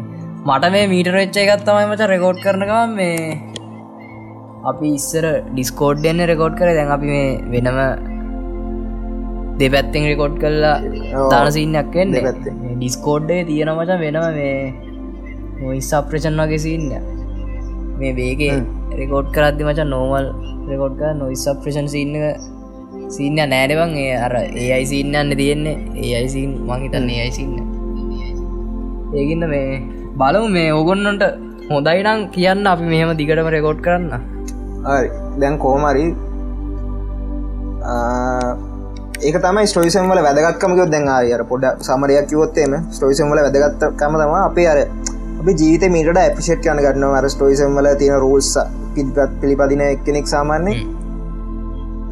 [0.49, 3.15] මට මේ මීට රච්ච එකත්තමයි මච රෙකෝඩ් කරනකම මේ
[4.71, 5.25] අපි ඉස්සර
[5.55, 6.69] ඩිස්කෝඩ් එන්න රෙකෝඩ් කර.
[6.77, 7.79] දැන් අපි මේ වෙනම
[9.61, 10.77] දෙපැත්තෙන් රෙකෝඩ් කල්ලා
[11.33, 12.15] තානසින්නක් වෙන්න.
[12.79, 14.55] ඩිස්කෝඩ්ඩේ තියෙන මච වෙනම මේ
[15.63, 16.87] මොයිස් අප්‍රේෂන් වගේ සින්න
[17.99, 18.61] මේ බේගේ
[19.01, 20.31] රෙකෝඩ් කරද්දි මච නෝමල්
[20.71, 22.15] රෙකෝඩ් කර නොයිස් අප්‍රේෂන් සින්න
[23.17, 25.77] සින්න නෑඩවන් ඒ අර ඒ අයි සින්නන්න තියෙන්නේ.
[26.05, 27.55] ඒ අයිසින් මහිතන්න ඒ අයිසින්න
[29.19, 29.69] ඒගින්න මේ
[30.21, 31.25] බලමු මේ ඕගොන්නට
[31.71, 34.13] හොඳයිනම් කියන්න අපි මෙහෙම දිගටම රෙකෝඩ් කරන්න.
[35.41, 36.07] දැන් කෝමරි
[39.21, 44.67] ඒක තමයි ස්ටෝයිසම් වල වැදගත්කමක දැන් අර පොඩ සමරයක් කිවොත්තේම ස්ටෝයිසම් වල වැදගත්තකම තම අපේ
[44.73, 44.81] අර
[45.41, 48.51] අප ජීවිත මීට ඇපිෂට් යන ගන්න අර ස්ටෝයිසම් වල තියෙන රෝල්ස
[48.97, 50.81] පිල්පත් පිළිපදින එක්කෙනෙක් සාමාන්නේ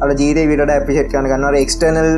[0.01, 2.11] අල ජීත විට ඇපිෂට් යන ගන්නවර එක්ස්ටර්නල්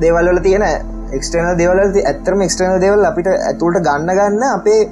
[0.00, 0.68] දේවල්ල තියෙන
[1.12, 4.82] එක්ස්ටර්නල් දෙවල ඇත්තරම එක්ස්ටර්නල් දෙවල් අපිට ඇතුළට ගන්න ගන්න අපේ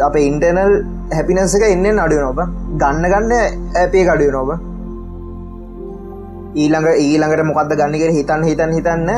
[0.00, 0.74] අප ඉන්ටර්නල්
[1.12, 2.40] හැපිනසක එන්න අඩුව නොබ
[2.76, 3.32] ගන්න ගන්න
[3.76, 4.50] ඇපේ කඩුව නොබ
[6.56, 9.10] ඊළඟ ඊළඟට මොකක්ද ගන්නකර හිතන්න හිතන් හිතන්න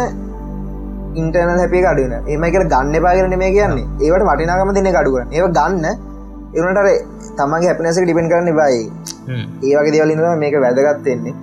[1.14, 3.86] ඉන්ටර්නල් හැපේ කඩුවන ඒමයිකර ගන්න පාගරන මේ කියන්නේ.
[4.00, 5.86] ඒවට වටිනාකම දෙන කඩුව ඒ ගන්න
[6.50, 6.80] එවනට
[7.36, 8.80] තමගේ හැපනසක ඩිපෙන් කරන්න බයි
[9.66, 11.34] ඒවගේ දෙවලින්ද මේක වැදගත්තෙන්නේ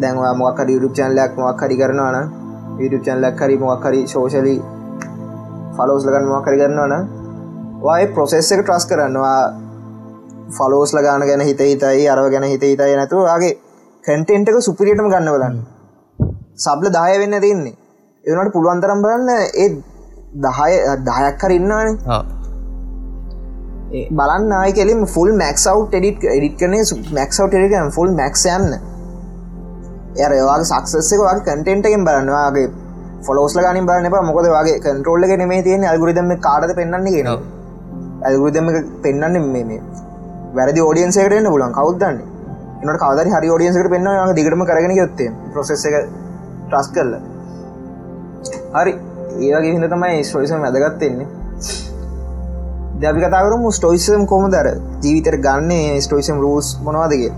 [0.00, 2.30] දැන්වා මොක්කර යුටු චන්ලයක් මොක් හරි කරනවාන
[2.78, 4.56] යුටු චන්ලක් හරි මොක්හරි ශෝෂලි
[5.78, 7.08] ෆලෝස්ලගන්න මොක්කරි කරන්නවන
[7.80, 9.40] වයි ප්‍රොසෙස් එක ට්‍රස් කරන්නවා.
[10.50, 13.52] ෆලෝස්ල ගාන ගැන හිත හිතයි අරව ගැන හිත හිතයි නැතුවාගේ
[14.04, 15.60] කැන්ටෙන්ටක සුපිරියටම ගන්න බලන්න.
[16.56, 17.76] සබ්ල දාය වෙන්න තින්නේ.
[18.24, 19.68] එවනට පුළුවන්තරම් බලන්න ඒ
[20.38, 20.72] දහය
[21.04, 21.88] දහයක් කරන්නවාන
[24.10, 26.74] බලන්න ආය කෙලින් ෆුල් මැක්සව් ෙඩිට එඩිට කන
[27.12, 28.74] මැක්සව් ෙඩිකන් ෆුල් මැක්ස් යන්න.
[30.18, 32.68] එරවාගේ සක්සෙක වගේ කටෙන්ටකෙන් බලන්නවාගේ
[33.20, 37.30] ෆොලෝස්ල ගනින් බලන්න මොකද වගේ කන්ටරෝල්ල නේ තියෙන අල්ගුරිදම කාඩ පෙන්න්න කියෙන
[38.22, 38.68] ඇල්ගුරිදම
[39.02, 39.80] පෙන්න්න මේ
[40.54, 42.18] වැරදි ෝඩියන්සකටන්න පුලන් කවදන්න
[42.82, 45.96] එනට කවදරි හරි ෝඩියන්සකට පෙන්න්න දිගටම කරගෙන යොත්තේ ප්‍රසෙස් එක
[46.68, 47.12] ට්‍රස් කරල.
[48.74, 48.94] හරි.
[49.40, 51.26] ඒවගේ හිද තමයි ස්ටෝයිසම් වැදගත්තෙන්නේ
[52.98, 54.68] දැපි කතාකරම ස්ටෝයිසම් කොම දර
[55.02, 57.32] ජීවිතර ගන්න ස්ටෝයිසම් රූස් මොනවාදගේ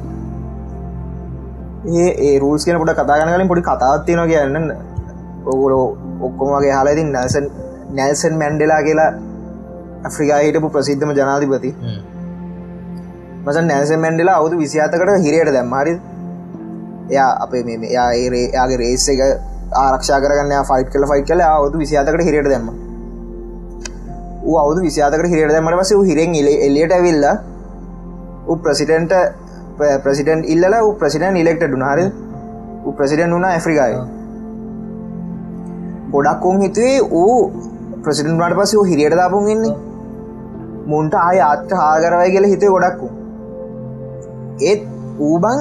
[2.20, 4.72] ඒ රූස් කියන පොට කතාගන කලින් පොඩි කතාත්තියන කියන්න
[5.46, 5.86] ඔගුලෝ
[6.20, 7.46] ඔක්කොමගේ හලති නැසන්
[7.92, 9.10] නැල්සන් මැන්ඩෙලා කියලා
[10.04, 11.70] ඇෆ්‍රිකා හිටපු ප්‍රසිද්ධම ජනාධිපති.
[13.44, 15.94] මස නෑස මැන්ඩලා අවුදු විසිාතකට හිරයට දැම්මරි
[17.10, 19.20] එයා අපේ මේ එයා ඒරේ යාගේ රේස එක
[19.76, 22.70] ආරක්ෂා කරන්න ෆයිට කල ෆයිට කල අවුදු විසිාතකට හිරයට දැම්ම.
[24.56, 27.26] අවුදු විසිාතකට හිරයට දැමට පස හිරෙන් එලියට ඇවිල්ල
[28.58, 29.12] ප්‍රසිඩන්ට
[30.02, 30.64] ප්‍රසිඩන් ඉල්ල
[30.98, 32.00] ප්‍රසිඩන් ඉලෙක්ට ඩුනාර
[32.96, 34.19] ප්‍රසිඩන් වුණ ඇෆ්‍රිකාය
[36.12, 37.38] ගොඩක්කොන් හිතුවේ ඌ
[38.04, 39.74] ප්‍රසිඩන් වට පස හිරියට දාපුන් ඉන්නේ.
[40.90, 43.08] මුන්ට ආය අත්ත හාගරවයි කියල හිතේ ගොඩක්කු
[44.70, 44.82] ඒත්
[45.28, 45.60] ඌබං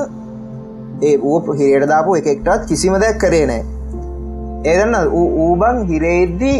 [1.07, 3.63] ඒ ඌ හිරයට දාපු එකෙක්ටත් කිසිම දෙයක් කරේ නෑ.
[4.71, 4.95] ඒදන්න
[5.43, 6.57] ඌබං හිරේද්දී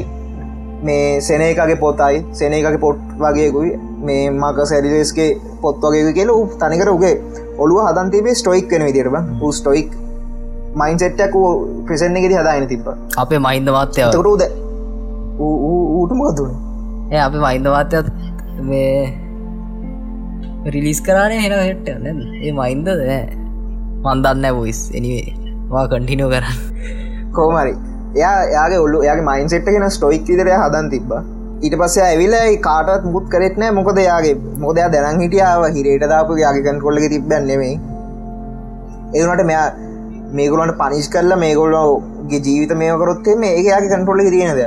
[0.87, 3.71] මේ සෙනේකගේ පොතයි සෙනේකගේ පොට් වගේකුයි
[4.09, 5.31] මේ මක සැරිලස්ගේ
[5.63, 7.15] පොත් වගේ කියල උ තනිකර උගේ
[7.63, 9.89] ඔළුව හදන්තිබේ ස්ටොයික් කන විදිරබ ූ ස්ටොයික්
[10.75, 11.35] මයින්සෙට්ටක්
[11.85, 14.43] ප්‍රසෙන්න්න ගෙද හදායන තිබ අපේ මයින්ද වාත්‍යය රුද
[15.39, 16.51] ඌට මොකදුන
[17.11, 18.07] ඒ අපේ මයින්ද වාත්‍යත්
[18.61, 18.93] මේ
[20.67, 22.89] රිලිස් කරානේ හෙන හෙට්ට ඒ මයින්දද
[24.05, 25.33] මන්දන්න බොයිස් එනිවේ
[25.71, 26.57] වා කටිනෝ කරන්න.
[27.33, 27.73] කෝමරි
[28.15, 31.11] එයා යාගේ ඔල්ලු යාගේ මයින්සෙට්ගෙන ස්ටොයික් විදරය හදන් තිබ
[31.63, 37.05] ඊට පස්සේ ඇවිලයි කාටත් මුත් කරෙත්නෑ මොකද යාගේ මොදයා දැන හිටියාව හිරේට දාපු යාගේ කන්කොල්ලක
[37.15, 37.75] තිබ්බන්නෙමේ
[39.15, 39.67] ඒනට මෙයා
[40.31, 44.61] මේගුලන්ට පනිස් කරලා මේගොල්ලෝගේ ජීවිත මේකරොත්තේ මේ ඒ යාගේ කන්ට්‍රොල්ල තියෙනද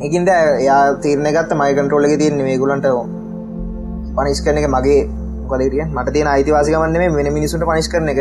[0.00, 0.28] එකින්ද
[0.62, 2.86] යා තීරණ ගත්ත මයි කන්ට්‍රෝල්ල තියන්නේ මේගුලන්ට
[4.16, 5.00] පනිස් කරන එක මගේ
[5.48, 8.20] කොදරිය මට තිය අයිතිවාසිකමන්න මේ වෙන මිනිසුට පනිස් කරන එක.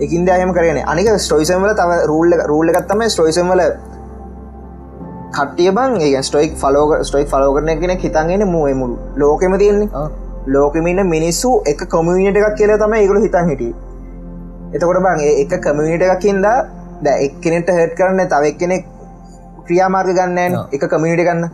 [0.00, 3.62] එකින් දයම කරන අනික ස්ටොයිසම්වල තව රූල්ල රූල්ල එකත්තම ස්ටොයිසම්වල
[5.32, 10.06] කට්ටිය බං ඒ ස්ටොයික් ෆලෝක ස්ටොයික් ෆලෝ කරන කෙන හිතන්ගෙන මුව මුළු ලෝකෙම තියෙන්නේ.
[10.48, 13.72] ලෝකමින්න මිනිස්සු එක කොමියට එකක් කියලා තම ඒකළු හිතන් හිටිය
[14.68, 16.46] එතකොට බං එක කමියට එකකින්ද
[16.98, 18.84] ද එක්කනෙට හට කරන්න තව එක්කෙනෙක්
[19.64, 21.44] ක්‍රියාමාර්ග ගන්න එක කමිනිට ගන්න.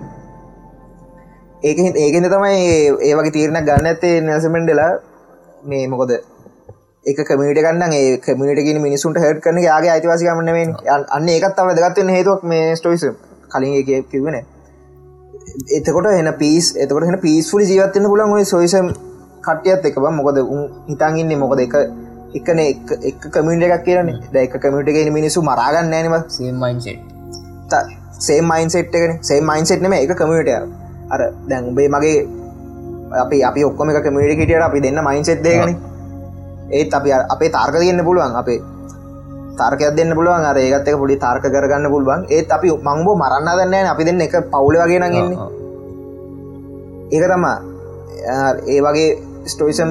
[1.62, 2.60] ඒක ඒකෙන තමයි
[3.00, 4.90] ඒ වගේ තීරණ ගන්න ඇත්තේ නැසමෙන්ඩලා
[5.64, 6.12] මේ මොකොද?
[7.06, 10.74] එක කමිට ගන්න ඒ කමිටගෙන මිනිසුන්ට හට කරන යාගේ අයිතිවාසිකමන්න
[11.10, 13.06] අන්න ඒකත් තම දගත්වන්න හේතුවක් මේ ස්ටොයිස
[13.50, 14.36] කලින් කිවන
[15.70, 18.94] එතකොට එන පිස් එතකොට එන පිස්ෆුලි ජීවත්වන්න පුලන් සොයිසම්
[19.42, 21.60] කට්ටියත් එක මොකද උන් හිතන්ගන්නේ මොකද?
[21.60, 21.74] එක
[22.34, 27.12] එකන එක කමිට එකක් කියන දැක කමිටගෙන මිනිසු මරාගන්න නෑනව සේමයින්සෙට්
[28.18, 29.18] සේ මයින්සෙට් එකන.
[29.20, 30.12] සේ මයින්සෙට්නම එක.
[30.12, 30.48] කමිට
[31.10, 32.26] අර දැන් උබේ මගේ
[33.14, 35.74] අපි අපි ඔක්කොම එක කමිටිකට අපි දෙන්න මයින්සෙට් දෙගන
[36.70, 38.34] ඒත් අපි අපේ තාර්ක තියන්න පුළුවන්.
[38.34, 38.60] අපේ
[39.54, 40.44] තර්කයක් දෙන්න පුළුවන්.
[40.44, 42.26] අර ඒගත් එක පොඩි තර්ක කරගන්න පුළුවන්.
[42.28, 45.50] ඒත් අපි මංබෝ මරන්න දන්න අපි දෙන්න එක පවුල වගේ නගන්නේ
[47.10, 47.56] ඒක තමා
[48.66, 49.10] ඒ වගේ
[49.46, 49.90] ස්ටෝයිසම්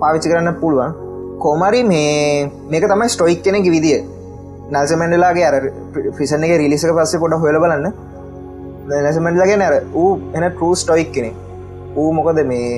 [0.00, 1.05] පාවිච්චි කරන්න පුළුවන්
[1.38, 4.02] කෝමරි මේ මේක තමයි ස්ටොයික් කෙනෙක විදිිය
[4.68, 5.56] නල්සමැන්ඩලාගේ අර
[6.18, 7.86] ෆිසන් එක රිලිසක පස්සේ පොට හොල බලන්න.
[8.98, 9.74] නැසමැන්ඩලගේ නැර
[10.34, 11.30] එන ටරූ ස්ටොයික් කෙනෙ
[11.96, 12.70] ඌ මොකද මේ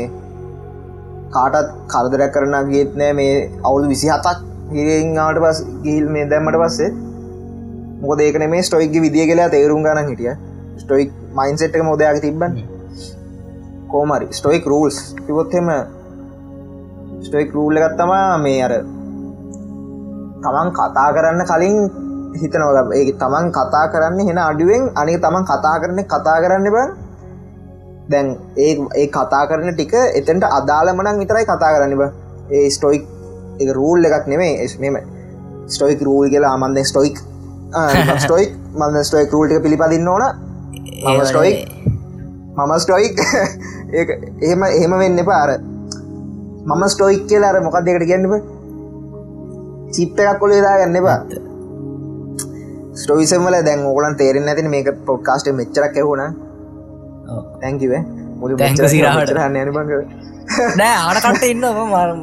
[1.33, 4.39] කාටත් කරදරයක් කරන ගේත් නෑ මේ අවුදු විසි හතක්
[4.73, 6.91] හිරෙන්ආට පස් ගිල් මේ දැම්මට පස්සේ.
[8.01, 10.35] මොක ඒකන මේ ස්ටොයික් විදිිය කියලා තේරුම් ගන්න හිටිය.
[10.79, 12.59] ස්ටොයික් මයින්සෙට් එක මොදයක් තිබන්න
[13.89, 15.69] කෝමරි ස්ටොයික් රූල්ස් කිවොත්හෙම
[17.25, 18.73] ස්ටොයික් රූල්ල ගත්තමා මේ අර
[20.45, 21.77] තමන් කතා කරන්න කලින්
[22.35, 26.77] හිතනවල ඒ තමන් කතා කරන්න හෙන අඩුවෙන් අනික තමන් කතා කරන කතා කරන්න බ.
[28.11, 32.03] දැන් ඒ ඒ කතා කරන ටික එතන්ට අදාළමනක් විතරයි කතා කරන්න බ.
[32.51, 33.05] ඒ ස්ටොයික්
[33.61, 34.85] එක රූල් එකක් නෙමේ එස්ම
[35.69, 37.19] ස්ටොයික් රූල් කියලා අමන්ද ස්ටොයික්
[38.19, 40.25] ස්ටොයික් මන්ද ස්ටොයික් රූල්ට පිළිපදින්න ඕන.
[41.05, 41.59] මම ස්ටොයික්
[42.57, 43.17] මම ස්ටොයික්
[44.45, 45.51] එහෙම එහෙම වෙන්න පාර
[46.69, 48.33] මම ස්ටොයික් කියලා අර මොකක් දෙකට ගැන්නප
[49.95, 51.19] චිප්ට එකක් කොල දා ගන්න බා
[52.95, 56.35] ස්ටොයිසමල දැන් ඕගලන් තේරෙන් ඇතින මේක පොඩ්කාස්ට මෙච්චරක් ඇහුණ
[57.61, 58.03] තැංකිවේ
[58.39, 59.93] මුල හන්න යන බංග
[60.77, 61.67] නෑ ආනකට ඉන්න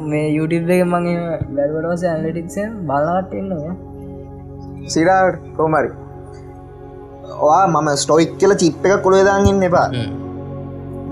[0.06, 3.74] මේ යුටබ් එක මගේ බැල්වටස ඇලටික්ස බලට ඉන්නවා
[4.88, 5.90] සිරාට කෝමරි
[7.40, 9.88] ඔයා මම ස්ටොයික් කියල චිප් එක කොළේදාගන්න එපා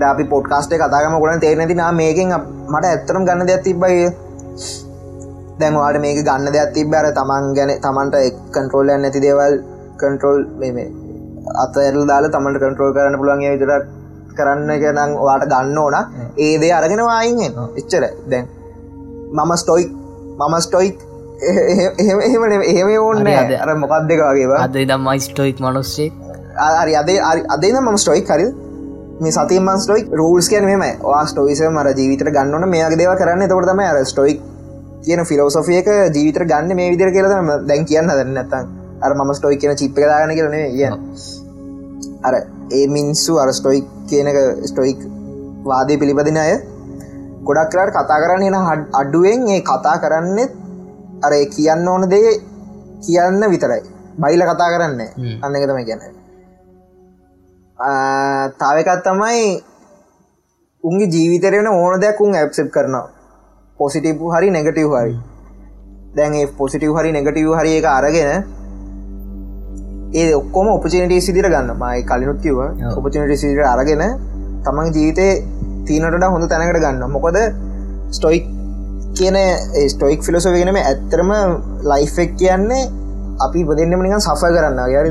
[0.03, 2.33] අපි පොට්කාස්ටේ කතාගම ගොඩන් තේරනති නා මේකින්
[2.69, 4.07] මට ඇත්තරම් ගන්න දෙයක් තිබ්බයි
[5.59, 8.15] දැන්වාට මේක ගන්න දෙයක් තිබ්බර තමන් ගැන තමන්ට
[8.53, 9.55] කන්ට්‍රෝල් නැති දේවල්
[9.97, 10.87] කන්ට්‍රෝල් මේ
[11.63, 13.85] අතඇරල් දාල තමන්ට කන්ට්‍රෝල් කරන්න පුළුවන්ගේ විතරක්
[14.37, 15.95] කරන්න ගැනම් වාට ගන්න ඕන.
[16.37, 18.47] ඒදේ අරගෙන වායිෙන් එච්චර දැන්
[19.33, 19.89] මම ස්ටොයික්
[20.39, 20.97] මම ස්ටොයික්
[21.43, 23.27] එහෙම එහෙම ඕන්න
[23.63, 26.11] අර මොකක් දෙකගේ අද දම්මයි ස්ටොයික් මනුස්සේ
[26.81, 27.19] අරි අදේ
[27.49, 28.47] අදේ මම ස්ටොයික් හරි
[29.21, 33.47] මේ සතිම ස්ටොයික් රූල්ස් කියන මෙම වා ස්ටොයිස මර ජීවිතර ගන්නන මේක දේව කරන්න.
[33.49, 34.39] තොටම අර ස්ටොයික්
[35.03, 38.65] කියන ෆිලෝසොෆියක ජීවිතර ගන්න මේ විදිර කියලම දැන් කියන්න දන්න නැත්තන්
[39.01, 40.83] අර ම ස්ටොයි කියන චිප්ප දාගන කරන ය
[42.23, 42.35] අර
[42.71, 44.99] ඒ මින්සු අර ස්ටොයික් කියනක ස්ටොයික්
[45.65, 46.53] වාදය පිළිපදින අය
[47.47, 48.57] ගොඩක් කරට කතා කරන්න එන
[48.93, 50.51] අඩුවෙන් ඒ කතා කරන්නෙත්
[51.23, 52.35] අර කියන්න ඕන දේ
[53.03, 53.81] කියන්න විතරයි.
[54.17, 55.01] බයිල කතා කරන්න.
[55.43, 56.14] අන්න එක තම කියන්න
[57.77, 59.63] තාවකත් තමයි
[60.83, 63.07] උන්ගේ ජීවිතරෙන ඕන දෙයක් උන් ඇප්සප් කරනවා.
[63.79, 65.15] පොසිටිප් හරි නෙගටව් හරි.
[66.15, 68.31] දැන් පොසිටව් හරි නෙගටව් හරි එක අරගෙන
[70.13, 72.57] ඒ ඔක්කොම ඔපචනට සිදිර ගන්න මයි කලිනුත් කිව
[72.91, 74.03] ඔපචනට සිදිර අරගෙන
[74.63, 75.27] තමන් ජීවිතය
[75.85, 77.37] තිීනට හොඳ තැනකට ගන්න මොකොද
[78.11, 78.45] ස්ටොයික්
[79.13, 79.37] කියන
[79.89, 81.31] ස්ටොයික් ෆිලොසොවිගෙනම ඇත්තරම
[81.83, 82.83] ලයිෆෙක් කියන්නේ
[83.39, 85.07] අපි පදෙන්න්නම නිකන් සෆ කරන්න ගැර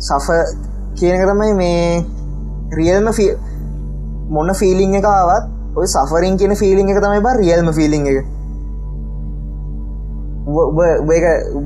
[0.00, 0.28] සෆ
[0.98, 2.04] කියනක තමයි මේ
[2.78, 3.08] රියල්ම
[4.34, 5.44] මොන්න ෆිලිං එකවත්
[5.78, 8.18] ඔය සෆරින් කියන ෆිලිං එක තමයි බ රියල්ම ෆිලිං එක.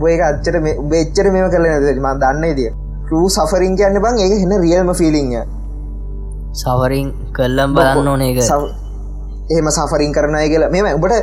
[0.07, 0.57] ඒක අච්චට
[0.91, 1.67] බෙච්චර මෙම කල
[1.97, 2.71] ම දන්න දිය
[3.11, 5.29] රූ සෆරින් කියන්න බං ඒක හෙන රියල්ම ෆිලිං
[6.63, 8.39] සවරින් කල්ලම් බලන්න ඕන එක
[9.51, 10.71] එහෙම සෆරින් කරනය කියලා.
[10.75, 11.15] මෙම ඔබට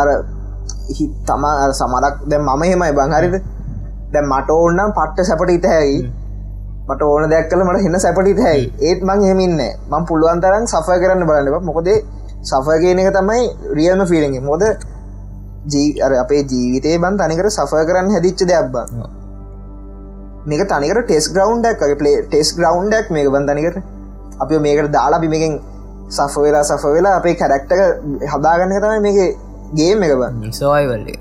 [0.00, 0.08] අර
[1.28, 3.34] තමා සමරක් දැ මම හෙමයි බංහරිද
[4.12, 5.98] දැ මට ඕන්නම් පට්ට සැපට ඉතහැයි
[6.88, 8.64] මට ඕන දෙයක් කල මට හෙන්න සැපටි හැයි.
[8.80, 9.60] ඒත් මං හෙමින්න
[9.90, 11.98] මං පුළුවන් තරන් සෆ කරන්න බලන්නවා මොකදේ
[12.42, 14.64] සෆ කියන එක තමයි රියල්ම ෆිලිගේ මොද
[15.66, 18.74] ජී අපේ ජීවිතය බන් තනිකර සෆ කරන්න හැදිච්ච දෙයක්බ
[20.46, 23.78] මේක තනිකර ටෙස් ග්‍රවන්්ඩක් පලේ ටෙස් ග්‍රවන්්ඩක් මේක බන්තනිකට
[24.40, 25.54] අපි මේකට දාලා බිමකින්
[26.10, 27.80] සෆ වෙලා සෆ වෙලා අපේ කැරක්ටක
[28.34, 29.18] හදාගන්න තමයි මේක
[29.74, 31.18] ගේම් එක බ සොයිවල්ලේ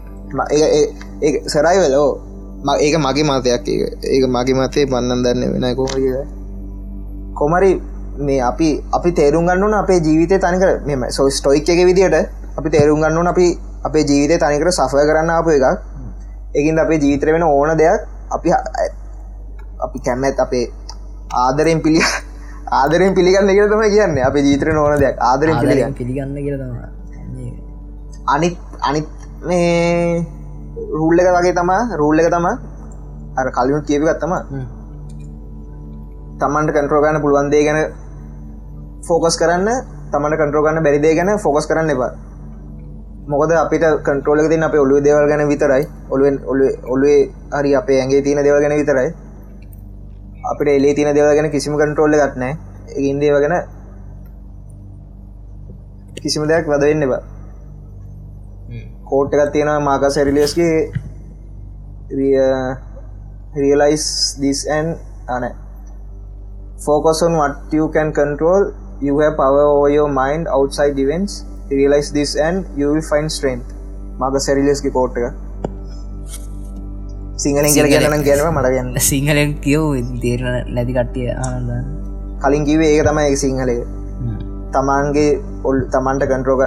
[1.47, 2.09] සරයි වෙලෝ
[2.64, 5.88] ඒක මගේ මතයක් ඒක මගේ මතේ පන්නන් දන්න වෙන කොම
[7.36, 7.72] කොමරි
[8.18, 12.16] මේ අපි අපි තේරුම් ගන්නන අපේ ජීවිතය තනිකර මෙම සෝ ස්ටොයික් එක විදිට
[12.57, 13.47] අපි තේරුම් ගන්නන අපි
[13.84, 15.66] අපේ ජීවිතය තනිකර සෆය කරන්න අප එකක්.
[16.55, 18.01] එකින් අපේ ජීවිතර වෙන ඕන දෙයක්
[18.32, 18.49] අපි
[19.86, 20.66] අපි කැමැත් අපේ
[21.43, 22.01] ආදරෙන් පිළි
[22.72, 24.18] ආදරෙන් පිළිගන්න එක තම කියන්න.
[24.30, 25.16] අප ජීතර ඕන දෙයක්.
[25.20, 25.93] ආදරෙන් පිළිගන්න.
[25.93, 26.55] පිළිගන්න කියල
[28.34, 29.07] අනිත් අනිත්
[29.47, 30.24] මේ
[30.98, 32.46] රුල්ල එක වගේ තමා රුල්ල එක තම
[33.39, 34.34] අර කලිනු කියපිගත්තම
[36.41, 37.80] තමන්ට කන්ට්‍රෝගන්න පුළුවන්දේ ගැන
[39.08, 39.70] ෆෝකස් කරන්න
[40.12, 42.12] තමට කන්ට්‍රෝගන්න බැරිදේ ගැන ෆෝකස් කරන්න එපා.
[43.32, 45.84] මොකද අපිට කන්ට්‍රෝල තින් අප ඔලු දේවල් ගැන විතරයි.
[46.14, 47.20] ඔලුවෙන් ඔලු ඔලුවේ
[47.54, 49.10] හරි අපේ ඇගේ තියෙන දේව ගැන විතරයි.
[50.52, 52.54] අපිට එලේ තින දේව ගැන කිසිම කන්ට්‍රෝල්ල ගත්නෑ
[53.10, 53.56] ඉන්දේව ගැන
[56.24, 57.22] කිසිම දෙයක් වදවෙන්න එබා
[59.14, 60.70] කෝට් එකත් තියෙනවා Marcus සැරිලියස්ගේ
[63.64, 64.07] realise
[64.45, 64.95] this and
[65.36, 65.43] on
[66.88, 68.72] focus on what you can control.
[69.01, 71.45] You have power over your mind outside events.
[71.72, 73.70] Realize this and you will find strength.
[74.22, 75.34] මග සැරිලස්ගේ කෝට් එක.
[77.43, 79.86] සිංහලෙන් කියල කියන්න කියනව මට ගන්න සිංහලෙන් කියව්
[80.26, 81.72] තේරන නැති කට්ටිය ආනද
[82.43, 83.78] කලින් කිවේ ඒක තමයි සිංහලය
[84.76, 85.32] තමන්ගේ
[85.70, 86.61] ඔල් තමන්ට කන්ට්‍රෝග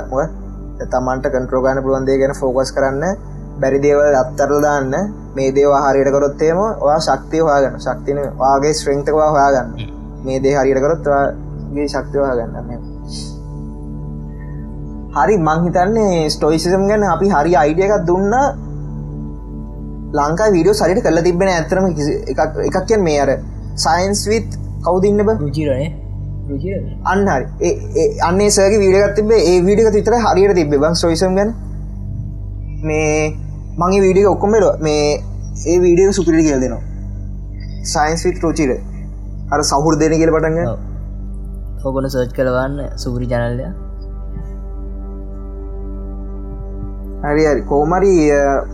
[0.85, 3.05] තමන්ට කන්ට්‍රෝගාන පුළුවන්දේ ගැන ෆෝකස් කරන්න
[3.61, 4.93] බැරි දේවල් අත්තරල දාන්න
[5.35, 9.70] මේ දේවා හරියට කරොත්තේම වා ශක්තිය හවාගන්න ශක්තින වාගේ ශ්‍රංතකවා හොයාගන්න.
[10.24, 12.81] මේ දේ හරියට කරොත්වාගේ ශක්තිවා ගන්න
[15.16, 18.33] හරි මංහිතන්නේ ස්ටෝයිසිසම් ගැන අපි හරි අයිඩියකක් දුන්න.
[20.14, 21.87] ලංකා වීඩියෝ සරිට කල තිබෙන ඇතරම
[22.66, 23.31] එකක් කියෙන් මේ අර
[23.79, 24.51] සයින්ස් විත්
[24.83, 25.31] කවුදන්න බ
[26.49, 27.44] රුචිරනේ අන්න හරි.
[28.22, 31.55] අන්නේ සගේ වීඩගත් තිබේ ඒ වීඩික තිතර හරියට තිබේ බං ස්ටෝයිසම් ගැන.
[32.82, 33.14] මේ
[33.78, 35.07] මගේ වීඩික ඔක්කොමට මේ
[35.66, 36.82] ඒ වීඩියක සුපිරි කියල් දෙනවා.
[37.84, 38.70] සයින්ස් විත් රෝචිර
[39.53, 40.61] අර සහුර දෙන කියල පටන්ග
[41.82, 43.66] හොගොන සර්ච් කළවන්න සුපරි ජනල්ලය
[47.24, 48.14] හරි කෝමරි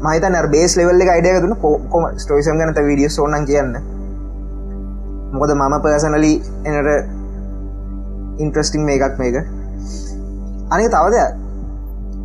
[0.03, 1.55] මහිත බේස් ලෙවල්ල අයිඩය තුන
[1.93, 3.75] කොම ස්ටෝයිසම් ගනත විඩිය සෝනන් කියන්න.
[5.33, 6.33] මොකද මම පර්සනලි
[6.69, 7.12] එනට
[8.39, 9.37] ඉන්ට්‍රස්ටිං මේ එකක් මේක.
[10.71, 11.17] අනි තවද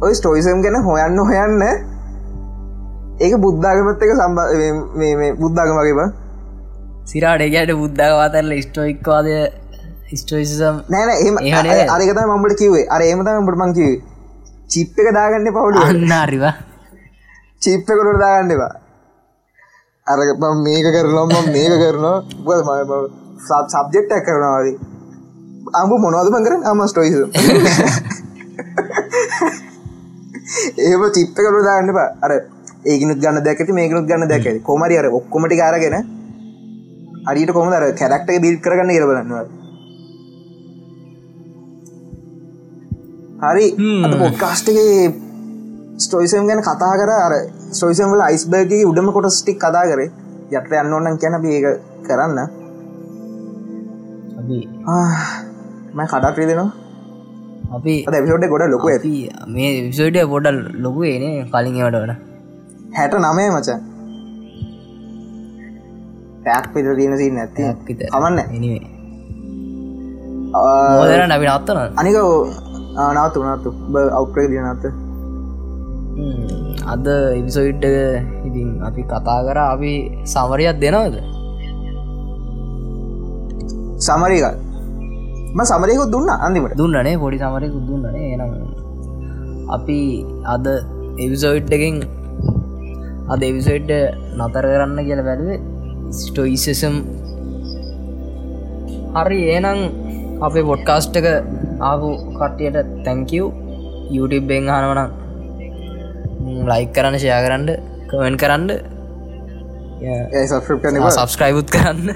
[0.01, 1.63] ඔය ස්ටෝයිසම් ගැන හොයන්න හොයන්න
[3.19, 4.39] ඒක බුද්ධාගමත් එක සම්බ
[5.39, 6.01] බුද්ධාගම වගේබ
[7.05, 9.27] සිරාටගට බුද්ධාගවාතරල ස්ටෝයික්වාද
[10.13, 11.35] ස්ටෝයිසම් නෑන එම
[11.91, 14.01] අරකත මම්බට කිවේ අර ඒමතම බට මංකිවේ
[14.69, 16.53] චිප් එක දාගන්න පවුඩු අන්නාරිවා
[17.61, 18.73] චිප්පකොට දාගන්නවා
[20.07, 20.19] අර
[20.57, 22.17] මේක කරනම් මේක කරනවා.
[23.67, 24.77] සබ්ජෙක්්ටක් කරනවාදී
[25.73, 27.17] අම්බ මොනවදම කර අම ස්ටෝයිස
[30.81, 32.31] ඒම චිප්ප කරු දාන්න බා අර
[32.85, 35.95] ඒකනුත් ගන්න දැකති මේකනුත් ගන්න දැක කොමරි අර ඔක්කොමටි කාරගෙන
[37.27, 39.45] අරියට කොම අර කැරක්ට බිල් කරගන්න ඉරබලන්නවා
[43.39, 43.65] හරි.
[44.19, 45.13] පොඩ්කාස්ටගේ
[45.97, 47.11] ස්ටෝයිසම් ගැන කතා කර.
[47.17, 47.33] අර
[47.71, 50.09] ස්ටෝයිසම් වල අයිස්බර්ගේ උඩම කොට ස්ටික් කතා කරේ.
[50.51, 51.65] යට යන්න ඕන්නන් කැන ඒක
[52.07, 52.39] කරන්න
[55.97, 56.69] ම කඩක් රිදෙනවා
[57.75, 59.13] අපි ඇවිසෝඩ් ගොඩ ලොක අපි
[59.53, 62.13] මේ විසෝඩ පොඩල් ලොකු ඒනේ කලින් ඒවට වන
[62.97, 63.69] හැට නමය මච.
[66.45, 67.63] පැක් පිට තියෙන සී නැති
[68.11, 68.39] කමන්න.
[68.55, 68.85] එනිවේ
[70.59, 72.17] ඕදර නැබි නත්තන අනික
[73.17, 73.69] නාතු නතු
[74.19, 74.85] අවප්‍රේ දිනනත
[76.93, 77.07] අද
[77.39, 77.85] එවිසොයිට්ට
[78.47, 79.57] ඉතින් අපි කතා කර.
[79.73, 79.91] අපි
[80.33, 81.15] සමරයක් දෙනවද?
[83.99, 84.66] සමරීක
[85.47, 88.51] ම සමරයකු දුන්න අන්දිමට දුන්නනේ පොඩි සමරයකු දුන්නනේ එනම්
[89.67, 89.99] අපි
[90.45, 90.65] අද
[91.17, 91.95] එවිසොයිට් එකෙන්
[93.33, 93.93] අද එවිසොයිට්ට
[94.39, 95.59] නතර කරන්න කියල බැලුවේ
[96.17, 96.97] ස්ටෝයිසසම්
[99.15, 99.79] හරි ඒනම්
[100.41, 101.27] අපේ පොඩ්කාස්ට් එක
[101.81, 103.47] ආපු කට්ටියට තැංකව්
[104.15, 105.09] YouTubeෙන් හනවනම්
[106.67, 107.65] ලයික් කරන්න ෂයා කරන්න
[108.09, 108.69] කමෙන් කරන්න.
[111.11, 112.09] සබස්ක්‍රයිබුත් කරන්න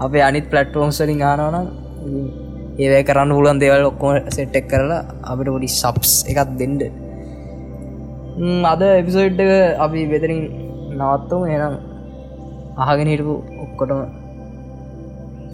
[0.00, 1.66] අපේ අනිත් පලට්ෆෝම්ස්ලින් හනවනම්
[2.78, 6.82] ඒවය කරන්න පුලන් දෙවල් ඔක්කොම සෙට්ටෙක් කරලා අපිට පොඩි සබ්ස් එකත් දෙන්ඩ
[8.64, 9.40] අද එපිසෝඩ්
[9.78, 10.40] අපි වෙතරින්
[10.92, 11.42] නවත්තම.
[11.48, 11.74] එනම්
[12.78, 13.34] අහගෙන හිටපු
[13.64, 14.00] ඔක්කොටම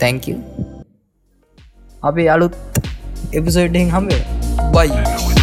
[0.00, 0.24] තැංක
[2.02, 2.54] අපි අලුත්
[3.32, 4.22] එපිසෝඩ්ඩෙන් හම්බේ
[4.72, 5.39] බයි